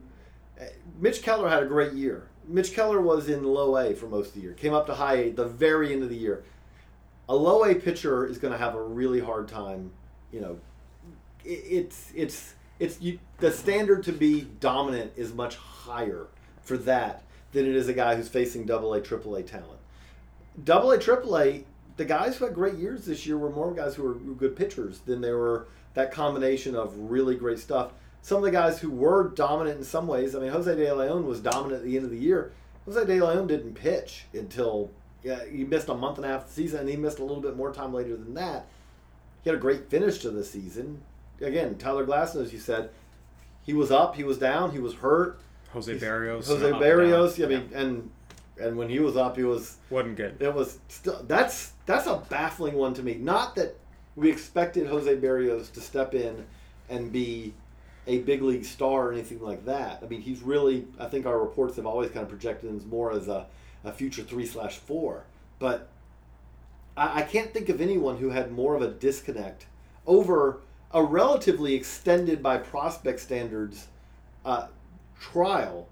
[0.59, 0.67] eh,
[0.99, 2.27] Mitch Keller had a great year.
[2.47, 4.53] Mitch Keller was in low A for most of the year.
[4.53, 6.43] Came up to high A the very end of the year.
[7.29, 9.91] A low A pitcher is going to have a really hard time.
[10.31, 10.59] You know,
[11.45, 16.27] it's it's it's you, the standard to be dominant is much higher
[16.61, 19.79] for that than it is a guy who's facing double A, triple A talent.
[20.63, 21.63] Double A, triple A,
[21.97, 24.99] the guys who had great years this year were more guys who were good pitchers
[24.99, 27.91] than they were that combination of really great stuff.
[28.21, 31.25] Some of the guys who were dominant in some ways, I mean, Jose De Leon
[31.25, 32.53] was dominant at the end of the year.
[32.85, 34.91] Jose De Leon didn't pitch until
[35.23, 37.23] yeah, he missed a month and a half of the season, and he missed a
[37.23, 38.65] little bit more time later than that.
[39.43, 41.01] He had a great finish to the season.
[41.39, 42.89] Again, Tyler Glasnow, as you said,
[43.63, 45.39] he was up, he was down, he was hurt.
[45.73, 46.47] Jose Berrios.
[46.47, 47.43] Jose Berrios.
[47.43, 48.09] I mean, and
[48.59, 50.37] and when he was up, he was wasn't good.
[50.39, 53.15] it was still that's that's a baffling one to me.
[53.15, 53.75] Not that
[54.15, 56.45] we expected Jose Berrios to step in
[56.89, 57.53] and be
[58.07, 59.99] a big league star or anything like that.
[60.03, 60.87] I mean, he's really.
[60.99, 63.45] I think our reports have always kind of projected him as more as a,
[63.83, 65.23] a future three slash four.
[65.59, 65.87] But
[66.97, 69.65] I, I can't think of anyone who had more of a disconnect
[70.05, 70.59] over
[70.93, 73.87] a relatively extended by prospect standards
[74.43, 74.67] uh,
[75.21, 75.87] trial.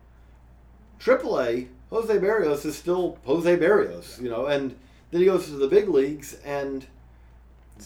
[0.99, 4.75] AAA, Jose Berrios is still Jose Berrios, you know, and
[5.11, 6.85] then he goes to the big leagues, and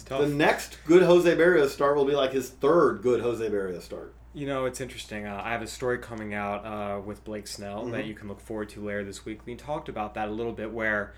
[0.07, 4.13] the next good Jose Berrios start will be like his third good Jose Berrios start.
[4.33, 5.27] You know, it's interesting.
[5.27, 8.07] Uh, I have a story coming out uh, with Blake Snell that Mhm.
[8.07, 9.41] you can look forward to later this week.
[9.45, 11.13] We talked about that a little bit where,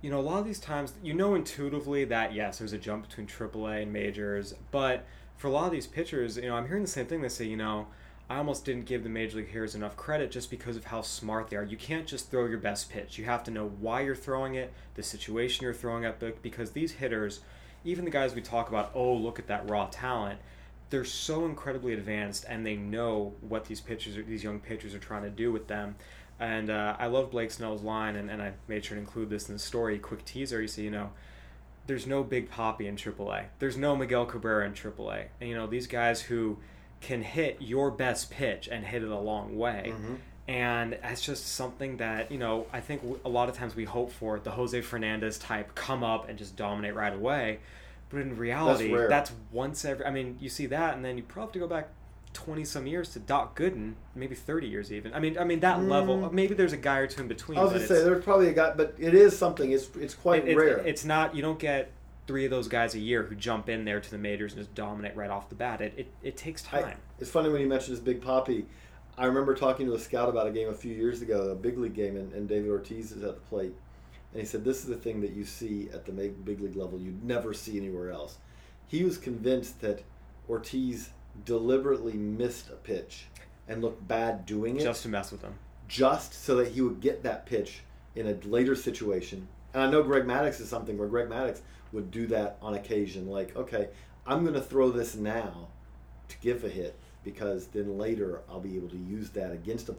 [0.00, 3.06] you know, a lot of these times, you know intuitively that, yes, there's a jump
[3.06, 5.04] between AAA and majors, but
[5.36, 7.20] for a lot of these pitchers, you know, I'm hearing the same thing.
[7.20, 7.88] They say, you know,
[8.28, 11.50] I almost didn't give the major league hitters enough credit just because of how smart
[11.50, 11.62] they are.
[11.62, 13.18] You can't just throw your best pitch.
[13.18, 16.92] You have to know why you're throwing it, the situation you're throwing it, because these
[16.92, 17.40] hitters,
[17.84, 20.38] even the guys we talk about, oh, look at that raw talent,
[20.88, 24.98] they're so incredibly advanced and they know what these pitchers, are, these young pitchers, are
[24.98, 25.94] trying to do with them.
[26.40, 29.48] And uh, I love Blake Snell's line, and, and I made sure to include this
[29.48, 29.98] in the story.
[29.98, 31.10] Quick teaser: you see, you know,
[31.86, 33.44] there's no Big Papi in AAA.
[33.60, 35.26] There's no Miguel Cabrera in AAA.
[35.40, 36.58] And you know, these guys who
[37.04, 39.92] can hit your best pitch and hit it a long way.
[39.94, 40.16] Mhm.
[40.46, 44.10] And that's just something that, you know, I think a lot of times we hope
[44.10, 47.60] for the Jose Fernandez type come up and just dominate right away.
[48.10, 49.08] But in reality, rare.
[49.08, 50.04] that's, once every.
[50.04, 51.88] I mean, you see that, and then you probably have to go back
[52.34, 55.14] 20 some years to Doc Gooden, maybe 30 years even.
[55.14, 56.30] I mean, I mean that level.
[56.32, 57.58] Maybe there's a guy or two in between.
[57.58, 59.70] I was gonna say there's probably a guy, but it is something.
[59.72, 60.78] It's it's quite it- it- rare.
[60.78, 61.34] It's not.
[61.34, 61.90] You don't get
[62.26, 64.74] three of those guys a year who jump in there to the majors and just
[64.74, 65.80] dominate right off the bat.
[65.80, 66.98] It it, it takes I- time.
[67.20, 68.64] it's funny when you mentioned this Big Papi.
[69.16, 71.78] I remember talking to a scout about a game a few years ago, a big
[71.78, 73.72] league game, and, and David Ortiz is at the plate,
[74.32, 76.74] and he said, "This is the thing that you see at the big big league
[76.76, 78.38] level you'd never see anywhere else."
[78.88, 80.02] He was convinced that
[80.48, 81.10] Ortiz
[81.44, 83.26] deliberately missed a pitch
[83.68, 85.54] and looked bad doing it, just to mess with them.
[85.88, 87.82] just so that he would get that pitch
[88.14, 89.48] in a later situation.
[89.74, 91.60] And I know Greg Maddux is something where Greg Maddux
[91.92, 93.28] would do that on occasion.
[93.28, 93.88] Like, okay,
[94.26, 95.68] I'm going to throw this now
[96.28, 99.96] to give a hit because then later I'll be able to use that against him.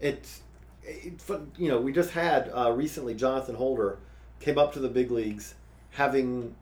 [0.00, 0.40] It's,
[0.82, 1.20] it,
[1.58, 3.98] you know, we just had uh, recently Jonathan Holder
[4.40, 5.54] came up to the big leagues
[5.90, 6.54] having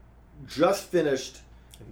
[0.46, 1.38] just finished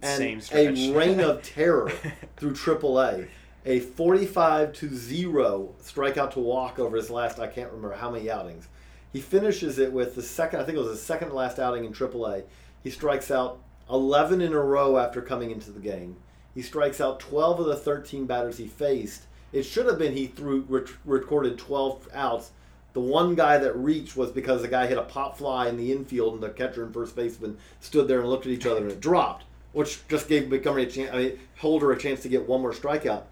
[0.03, 1.91] and a reign of terror
[2.37, 3.29] through AAA.
[3.67, 8.31] A 45 to 0 strikeout to walk over his last, I can't remember how many
[8.31, 8.69] outings.
[9.13, 11.93] He finishes it with the second, I think it was his second last outing in
[11.93, 12.45] AAA.
[12.83, 13.59] He strikes out
[13.91, 16.17] 11 in a row after coming into the game.
[16.55, 19.23] He strikes out 12 of the 13 batters he faced.
[19.53, 22.51] It should have been he threw rec- recorded 12 outs.
[22.93, 25.93] The one guy that reached was because the guy hit a pop fly in the
[25.93, 28.91] infield and the catcher and first baseman stood there and looked at each other and
[28.91, 32.49] it dropped, which just gave Montgomery a chance, I mean, Holder a chance to get
[32.49, 33.25] one more strikeout.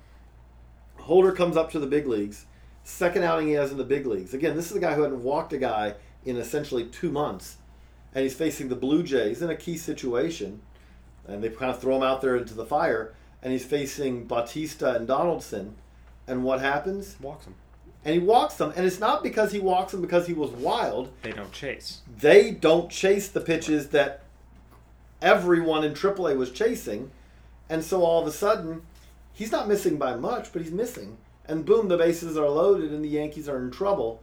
[0.97, 2.47] Holder comes up to the big leagues.
[2.89, 4.33] Second outing he has in the big leagues.
[4.33, 7.59] Again, this is a guy who hadn't walked a guy in essentially two months.
[8.15, 10.63] and he's facing the Blue Jays in a key situation,
[11.29, 14.95] and they kind of throw him out there into the fire, and he's facing Bautista
[14.97, 15.77] and Donaldson,
[16.27, 17.17] and what happens?
[17.21, 17.55] Walks them.
[18.07, 21.13] And he walks them, and it's not because he walks them because he was wild.
[21.21, 22.01] They don't chase.
[22.19, 24.23] They don't chase the pitches that
[25.21, 27.11] everyone in AAA was chasing,
[27.69, 28.81] and so all of a sudden,
[29.35, 33.05] he's not missing by much, but he's missing, and boom, the bases are loaded, and
[33.05, 34.23] the Yankees are in trouble.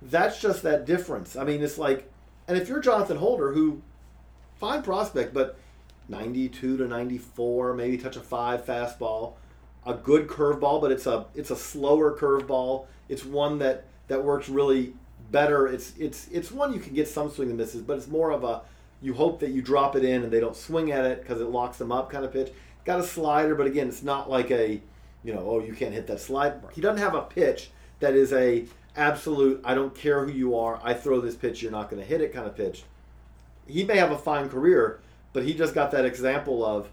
[0.00, 1.36] That's just that difference.
[1.36, 2.10] I mean, it's like,
[2.48, 3.82] and if you're Jonathan Holder, who
[4.56, 5.58] fine prospect, but
[6.08, 9.34] 92 to 94, maybe touch a five fastball,
[9.84, 12.86] a good curveball, but it's a it's a slower curveball.
[13.08, 14.94] It's one that that works really
[15.30, 15.66] better.
[15.66, 18.44] It's it's it's one you can get some swing and misses, but it's more of
[18.44, 18.62] a
[19.00, 21.48] you hope that you drop it in and they don't swing at it because it
[21.48, 22.52] locks them up kind of pitch.
[22.84, 24.80] Got a slider, but again, it's not like a
[25.24, 26.54] you know oh you can't hit that slide.
[26.72, 30.80] He doesn't have a pitch that is a absolute I don't care who you are.
[30.82, 32.84] I throw this pitch, you're not going to hit it kind of pitch.
[33.66, 35.00] He may have a fine career,
[35.32, 36.88] but he just got that example of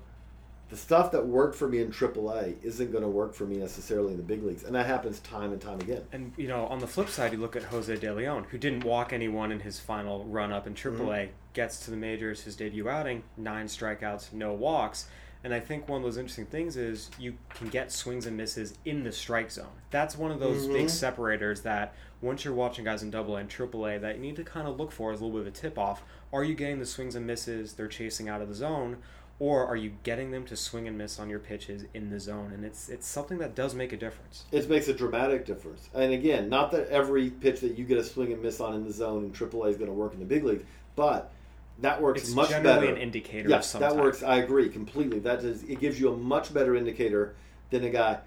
[0.70, 4.12] the stuff that worked for me in AAA isn't going to work for me necessarily
[4.12, 6.04] in the big leagues, and that happens time and time again.
[6.12, 8.84] And you know, on the flip side, you look at Jose De Leon, who didn't
[8.84, 11.32] walk anyone in his final run up in AAA, mm-hmm.
[11.54, 15.08] gets to the majors, his debut outing, nine strikeouts, no walks.
[15.44, 18.74] And I think one of those interesting things is you can get swings and misses
[18.84, 19.68] in the strike zone.
[19.90, 20.74] That's one of those mm-hmm.
[20.74, 24.22] big separators that once you're watching guys in Double A and Triple A, that you
[24.22, 26.04] need to kind of look for as a little bit of a tip off.
[26.34, 28.98] Are you getting the swings and misses they're chasing out of the zone,
[29.40, 32.52] or are you getting them to swing and miss on your pitches in the zone?
[32.54, 34.44] And it's it's something that does make a difference.
[34.52, 35.90] It makes a dramatic difference.
[35.94, 38.84] And again, not that every pitch that you get a swing and miss on in
[38.84, 40.66] the zone in AAA is going to work in the big league,
[40.98, 41.32] but
[41.82, 42.96] that works it's much generally better.
[42.96, 43.50] an indicator.
[43.50, 44.22] Yeah, that works.
[44.24, 45.20] I agree completely.
[45.20, 47.36] That is, it gives you a much better indicator
[47.70, 48.20] than a guy.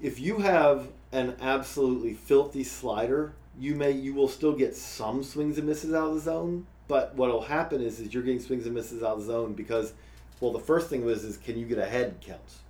[0.00, 5.58] If you have an absolutely filthy slider, you may you will still get some swings
[5.58, 8.66] and misses out of the zone, but what will happen is, is you're getting swings
[8.66, 9.92] and misses out of the zone because,
[10.40, 12.60] well, the first thing was is can you get a head counts?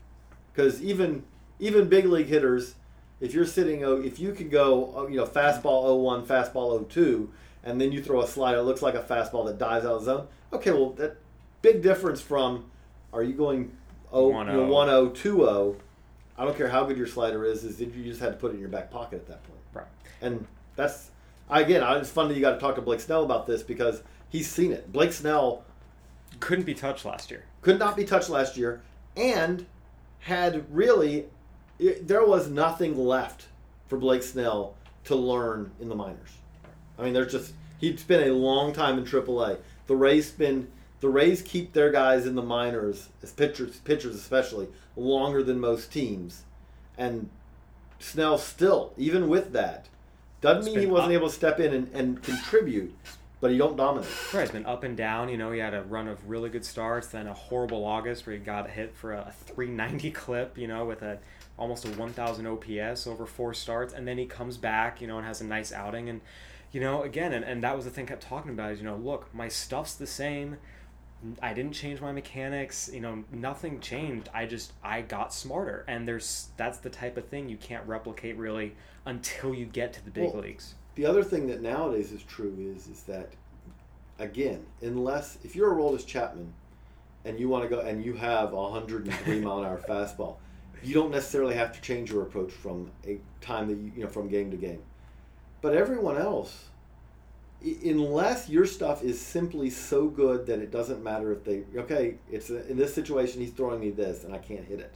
[0.52, 1.22] Because even
[1.58, 2.74] even big league hitters,
[3.20, 7.30] if you're sitting, oh, if you can go, oh, you know, fastball 01, fastball 02,
[7.64, 10.04] and then you throw a slider that looks like a fastball that dives out of
[10.04, 10.28] the zone.
[10.52, 11.16] Okay, well, that
[11.62, 12.70] big difference from
[13.12, 13.72] are you going
[14.10, 15.76] 0, 1 0, 1 0, 2 0.
[16.36, 18.54] I don't care how good your slider is, is you just had to put it
[18.54, 19.60] in your back pocket at that point.
[19.74, 19.86] Right.
[20.20, 20.46] And
[20.76, 21.10] that's
[21.50, 24.50] again, it's fun that you got to talk to Blake Snell about this because he's
[24.50, 24.90] seen it.
[24.92, 25.64] Blake Snell
[26.40, 27.44] couldn't be touched last year.
[27.60, 28.82] Could not be touched last year,
[29.16, 29.66] and
[30.20, 31.26] had really
[31.78, 33.46] it, there was nothing left
[33.86, 36.30] for Blake Snell to learn in the minors.
[36.98, 39.58] I mean, there's just he'd spent a long time in AAA.
[39.86, 40.68] The Rays spend
[41.00, 45.92] the Rays keep their guys in the minors as pitchers, pitchers especially, longer than most
[45.92, 46.44] teams,
[46.96, 47.28] and
[47.98, 49.88] Snell still, even with that,
[50.40, 51.18] doesn't mean he wasn't up.
[51.18, 52.94] able to step in and, and contribute,
[53.40, 54.08] but he don't dominate.
[54.32, 55.28] Right, he's been up and down.
[55.28, 58.36] You know, he had a run of really good starts, then a horrible August where
[58.36, 60.58] he got hit for a 390 clip.
[60.58, 61.18] You know, with a
[61.56, 65.00] almost a 1,000 OPS over four starts, and then he comes back.
[65.00, 66.08] You know, and has a nice outing.
[66.08, 66.20] And
[66.72, 68.84] you know, again, and, and that was the thing I kept talking about is you
[68.84, 70.56] know, look, my stuff's the same.
[71.40, 74.28] I didn't change my mechanics, you know, nothing changed.
[74.34, 75.84] I just I got smarter.
[75.86, 78.74] And there's that's the type of thing you can't replicate really
[79.06, 80.74] until you get to the big well, leagues.
[80.96, 83.30] The other thing that nowadays is true is is that
[84.18, 86.52] again, unless if you're a Aroldis Chapman
[87.24, 90.36] and you want to go and you have a 103 mile an hour fastball,
[90.82, 94.08] you don't necessarily have to change your approach from a time that you, you know
[94.08, 94.82] from game to game.
[95.62, 96.66] But everyone else,
[97.62, 102.50] unless your stuff is simply so good that it doesn't matter if they okay, it's
[102.50, 104.92] a, in this situation he's throwing me this and I can't hit it.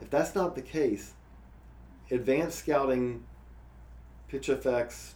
[0.00, 1.14] If that's not the case,
[2.10, 3.24] advanced scouting
[4.30, 5.14] PITCHf/x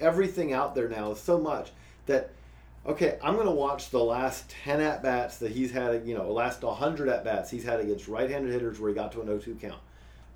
[0.00, 1.70] everything out there now is so much
[2.06, 2.30] that
[2.86, 6.30] okay, I'm going to watch the last 10 at bats that he's had, you know,
[6.30, 9.26] last 100 at bats he's had against right handed hitters where he got to an
[9.26, 9.80] 0 2 count.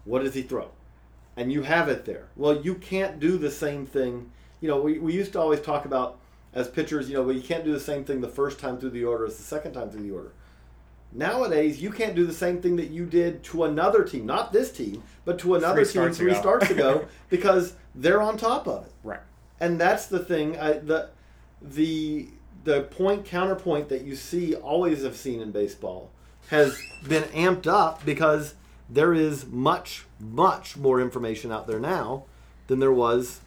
[0.05, 0.71] What does he throw?
[1.39, 2.27] And you have it there.
[2.37, 4.31] Well, you can't do the same thing.
[4.61, 6.19] You know, we, we used to always talk about
[6.53, 8.91] as pitchers, you know, well, you can't do the same thing the first time through
[8.91, 10.33] the order as the second time through the order.
[11.13, 14.71] Nowadays, you can't do the same thing that you did to another team, not this
[14.71, 16.41] team, but to another three team three ago.
[16.41, 18.93] starts ago, because they're on top of it.
[19.03, 19.21] Right.
[19.61, 20.59] And that's the thing.
[20.59, 21.11] I, the
[21.63, 22.29] the
[22.65, 26.11] the point counterpoint that you see always have seen in baseball
[26.49, 26.79] has
[27.09, 28.55] been amped up because
[28.89, 32.25] there is much much more information out there now
[32.67, 33.41] than there was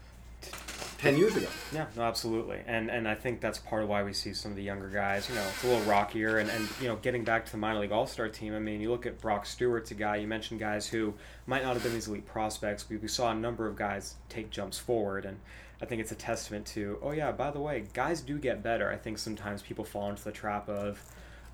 [1.02, 1.48] ten years ago.
[1.74, 4.58] Yeah, no, absolutely, and and I think that's part of why we see some of
[4.58, 5.28] the younger guys.
[5.28, 7.80] You know, it's a little rockier, and and you know, getting back to the minor
[7.80, 8.54] league All Star team.
[8.54, 10.18] I mean, you look at Brock Stewart's a guy.
[10.18, 11.14] You mentioned guys who
[11.48, 12.88] might not have been these elite prospects.
[12.90, 15.40] We we saw a number of guys take jumps forward, and
[15.82, 17.00] I think it's a testament to.
[17.02, 18.92] Oh yeah, by the way, guys do get better.
[18.92, 21.04] I think sometimes people fall into the trap of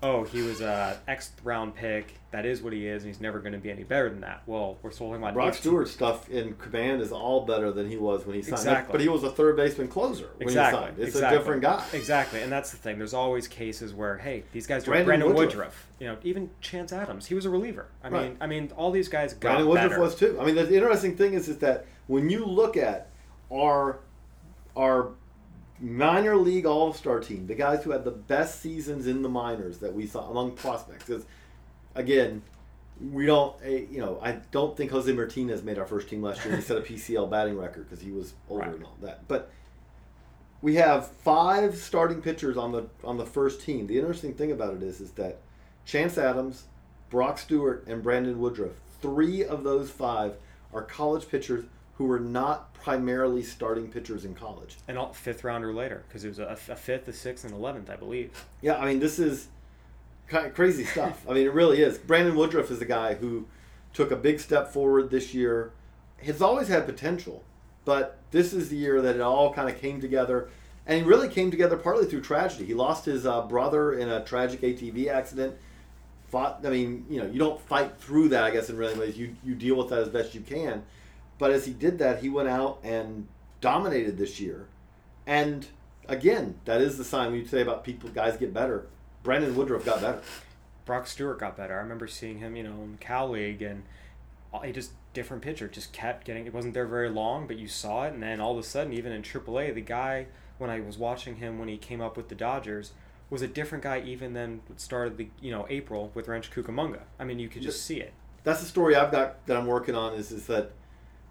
[0.02, 2.14] oh, he was a X round pick.
[2.30, 4.42] That is what he is, and he's never going to be any better than that.
[4.46, 7.88] Well, we're still talking about Brock 18 Stewart stuff in command is all better than
[7.88, 8.52] he was when he signed.
[8.54, 8.92] Exactly.
[8.92, 10.78] But he was a third baseman closer when Exactly.
[10.80, 10.98] he signed.
[10.98, 11.36] It's exactly.
[11.36, 11.84] a different guy.
[11.94, 12.98] Exactly, and that's the thing.
[12.98, 14.90] There's always cases where, hey, these guys do.
[14.90, 15.54] Brandon Brandon, Woodruff.
[15.54, 15.86] Woodruff.
[16.00, 17.86] you know, even Chance Adams, he was a reliever.
[18.04, 18.22] I Right.
[18.28, 20.00] mean, I mean, all these guys got Brandon Woodruff better.
[20.02, 20.38] was too.
[20.38, 23.08] I mean, the interesting thing is, is that when you look at
[23.50, 24.00] our
[24.76, 25.12] our
[25.80, 29.78] minor league all star team, the guys who had the best seasons in the minors
[29.78, 31.24] that we saw among prospects, because
[31.94, 32.42] again,
[33.12, 36.44] we don't, eh, you know, I don't think Jose Martinez made our first team last
[36.44, 36.56] year.
[36.56, 38.74] He set a PCL batting record because he was older Right.
[38.74, 39.28] and all that.
[39.28, 39.50] But
[40.62, 43.86] we have five starting pitchers on the on the first team.
[43.86, 45.38] The interesting thing about it is, is that
[45.84, 46.64] Chance Adams,
[47.10, 50.34] Brock Stewart, and Brandon Woodruff, three of those five
[50.74, 51.64] are college pitchers
[51.98, 54.76] who were not primarily starting pitchers in college.
[54.86, 57.90] and all, fifth rounder later because it was a, a fifth, a sixth, and eleventh,
[57.90, 58.30] I believe.
[58.62, 59.48] Yeah, I mean, this is
[60.28, 61.26] kind of crazy stuff.
[61.28, 61.98] I mean, it really is.
[61.98, 63.46] Brandon Woodruff is a guy who
[63.92, 65.72] took a big step forward this year.
[66.22, 67.42] Has always had potential,
[67.84, 70.48] but this is the year that it all kind of came together.
[70.86, 72.64] And he really came together partly through tragedy.
[72.64, 75.56] He lost his uh, brother in a tragic ATV accident.
[76.28, 76.60] Fought.
[76.64, 78.44] I mean, you know, you don't fight through that.
[78.44, 80.84] I guess in really ways, you you deal with that as best you can.
[81.38, 83.28] But as he did that, he went out and
[83.60, 84.66] dominated this year.
[85.26, 85.66] And
[86.08, 88.86] again, that is the sign we say about people, guys get better.
[89.22, 90.22] Brandon Woodruff got better.
[90.84, 91.74] Brock Stewart got better.
[91.74, 93.82] I remember seeing him, you know, in Cal League, and
[94.64, 95.68] he just different pitcher.
[95.68, 96.46] Just kept getting.
[96.46, 98.92] It wasn't there very long, but you saw it, and then all of a sudden,
[98.92, 100.26] even in AAA, the guy
[100.56, 102.92] when I was watching him when he came up with the Dodgers
[103.30, 107.00] was a different guy even than what started the you know April with Rancho Cucamonga.
[107.18, 108.12] I mean, you could just see it.
[108.44, 110.14] That's the story I've got that I'm working on.
[110.14, 110.72] Is is that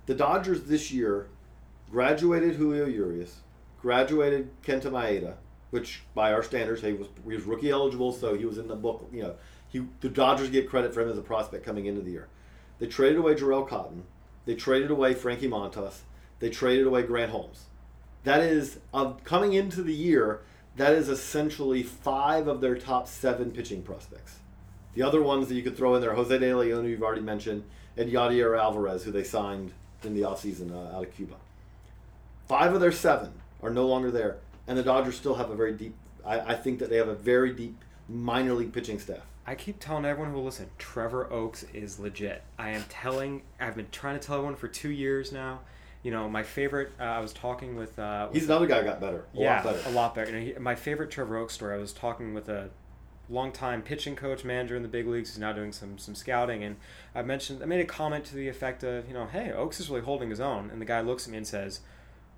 [0.08, 1.28] the Dodgers this year
[1.92, 3.42] graduated Julio Urias,
[3.82, 5.36] graduated Kenta Maeda,
[5.70, 8.76] which by our standards, he was he was rookie eligible, so he was in the
[8.76, 9.08] book.
[9.14, 9.36] You know,
[9.68, 12.28] he the Dodgers get credit for him as a prospect coming into the year.
[12.80, 14.04] They traded away Jharel Cotton.
[14.46, 16.00] They traded away Frankie Montas.
[16.40, 17.66] They traded away Grant Holmes.
[18.24, 20.42] That is of coming into the year.
[20.78, 24.40] That is essentially five of their top seven pitching prospects.
[24.94, 27.22] The other ones that you could throw in there, Jose De Leon, who you've already
[27.22, 27.64] mentioned,
[27.98, 29.74] and Yadier Alvarez, who they signed
[30.04, 31.36] in the offseason uh, out of Cuba.
[32.48, 33.32] Five of their seven
[33.62, 34.38] are no longer there,
[34.68, 35.96] and the Dodgers still have a very deep.
[36.26, 39.22] I, I think that they have a very deep minor league pitching staff.
[39.46, 42.44] I keep telling everyone who will listen, Trevor Oaks is legit.
[42.60, 43.44] I am telling.
[43.60, 45.62] I've been trying to tell everyone for two years now.
[46.04, 46.92] You know, my favorite.
[47.00, 47.98] Uh, I was talking with.
[47.98, 49.90] Uh, He's another guy got better, a yeah, lot better.
[49.90, 50.32] a lot better.
[50.32, 51.74] You know, he, my favorite Trevor Oaks story.
[51.76, 52.70] I was talking with a
[53.30, 55.30] longtime pitching coach, manager in the big leagues.
[55.30, 56.78] He's now doing some some scouting, and
[57.16, 59.90] I mentioned I made a comment to the effect of, you know, hey, Oaks is
[59.90, 61.82] really holding his own, and the guy looks at me and says.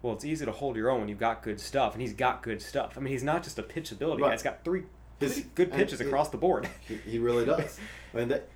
[0.01, 2.41] Well, it's easy to hold your own when you've got good stuff, and he's got
[2.41, 2.93] good stuff.
[2.95, 4.29] I mean, he's not just a pitchability Right.
[4.29, 4.83] guy; he's got three
[5.19, 6.69] His- good pitches it- across the board.
[6.87, 7.77] He, he really does.
[8.13, 8.47] I mean, that,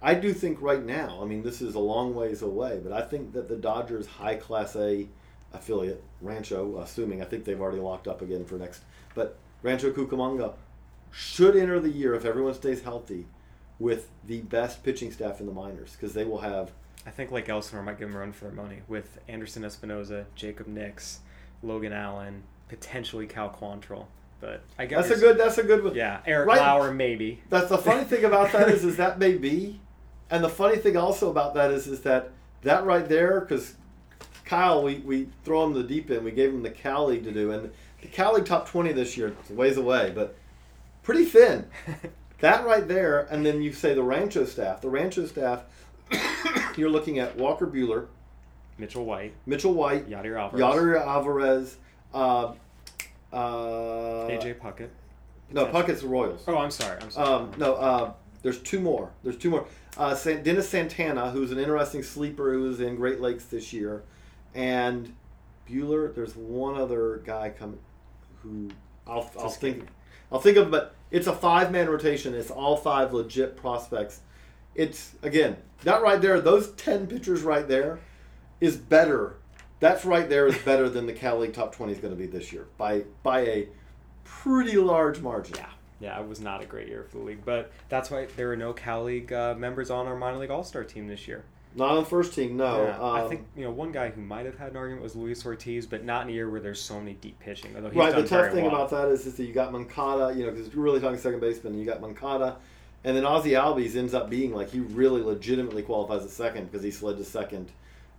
[0.00, 1.18] I do think right now.
[1.20, 4.36] I mean, this is a long ways away, but I think that the Dodgers high
[4.36, 5.08] class A
[5.52, 8.82] affiliate Rancho, assuming I think they've already locked up again for next,
[9.16, 10.54] but Rancho Cucamonga
[11.12, 13.26] should enter the year if everyone stays healthy
[13.78, 16.72] with the best pitching staff in the minors because they will have.
[17.06, 20.24] I think Lake Elsinore might give them a run for their money with Anderson Espinoza,
[20.34, 21.20] Jacob Nix,
[21.62, 24.06] Logan Allen, potentially Cal Quantrill.
[24.40, 25.38] But I guess That's a good.
[25.38, 25.94] That's a good one.
[25.94, 26.60] Yeah, Eric Right.
[26.60, 27.40] Lauer maybe.
[27.48, 29.80] That's the funny thing about that is, is that may be,
[30.30, 32.30] and the funny thing also about that is, is that
[32.62, 33.74] that right there, because
[34.44, 36.24] Kyle, we, we throw him the deep end.
[36.24, 39.16] We gave him the Cal League to do, and the Cal League top twenty this
[39.16, 40.36] year, it's a ways away, but
[41.02, 41.66] pretty thin.
[42.40, 44.80] that right there, and then you say the Rancho staff.
[44.80, 45.64] The Rancho staff,
[46.76, 48.06] you're looking at Walker Buehler,
[48.78, 51.76] Mitchell White, Mitchell White, Yadier Alvarez, Yadier Alvarez,
[52.14, 52.52] uh,
[53.32, 54.88] uh, AJ Puckett.
[55.50, 56.44] No, Puckett's the Royals.
[56.46, 56.98] Oh, I'm sorry.
[57.00, 57.28] I'm sorry.
[57.28, 59.10] Um, no, uh, there's two more.
[59.22, 59.66] There's two more.
[59.98, 64.02] Uh, San- Dennis Santana, who's an interesting sleeper who was in Great Lakes this year,
[64.54, 65.14] and
[65.68, 66.14] Buehler.
[66.14, 67.78] There's one other guy coming
[68.42, 68.70] who
[69.06, 69.86] I'll, I'll think.
[70.32, 72.34] I'll think of, but it's a five man rotation.
[72.34, 74.20] It's all five legit prospects.
[74.74, 76.40] It's again that right there.
[76.40, 78.00] Those ten pitchers right there
[78.60, 79.36] is better.
[79.78, 82.26] That's right there is better than the Cal League top twenty is going to be
[82.26, 83.68] this year by by a
[84.24, 85.56] pretty large margin.
[85.58, 85.68] yeah,
[86.00, 88.56] yeah, it was not a great year for the league, but that's why there were
[88.56, 91.44] no Cal League uh, members on our minor league All Star team this year.
[91.74, 92.84] Not on the first team, no.
[92.84, 95.16] Yeah, I Um, think you know one guy who might have had an argument was
[95.16, 97.74] Luis Ortiz, but not in a year where there's so many deep pitching.
[97.74, 98.14] Although he's right.
[98.14, 98.74] The tough thing well.
[98.74, 101.40] about that is, is that you got Moncada, you know, because you're really talking second
[101.40, 101.72] baseman.
[101.72, 102.56] And you got Moncada,
[103.04, 106.82] and then Ozzie Albies ends up being like he really legitimately qualifies at second because
[106.82, 107.70] he slid to second,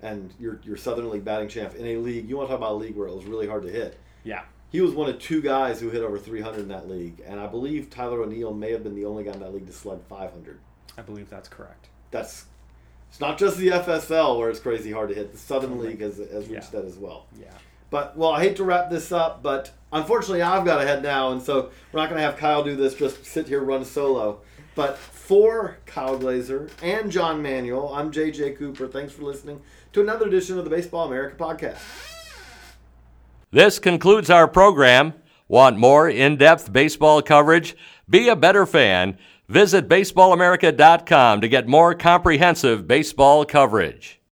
[0.02, 2.28] and you're your Southern League batting champ in a league.
[2.28, 4.00] You want to talk about a league where it was really hard to hit.
[4.24, 7.40] Yeah, He was one of two guys who hit over 300 in that league, and
[7.40, 10.02] I believe Tyler O'Neill may have been the only guy in that league to slug
[10.08, 10.60] 500.
[10.98, 11.90] I believe that's correct.
[12.12, 12.46] That's
[13.14, 15.32] it's not just the FSL where it's crazy hard to hit.
[15.34, 15.90] The Southern Totally.
[15.90, 16.56] League has, has Yeah.
[16.56, 17.28] reached that as well.
[17.40, 17.46] Yeah.
[17.92, 21.32] But well, I hate to wrap this up, but unfortunately, I've got to head now,
[21.32, 22.96] and so we're not going to have Kyle do this.
[22.96, 24.40] Just sit here, run solo.
[24.74, 28.88] But for Kyle Glaser and John Manuel, I'm JJ Cooper.
[28.88, 29.62] Thanks for listening
[29.92, 31.78] to another edition of the Baseball America podcast.
[33.52, 35.14] This concludes our program.
[35.48, 37.76] Want more in depth baseball coverage?
[38.10, 39.20] Be a better fan.
[39.54, 44.20] Visit baseballamerica.com to get more comprehensive baseball coverage.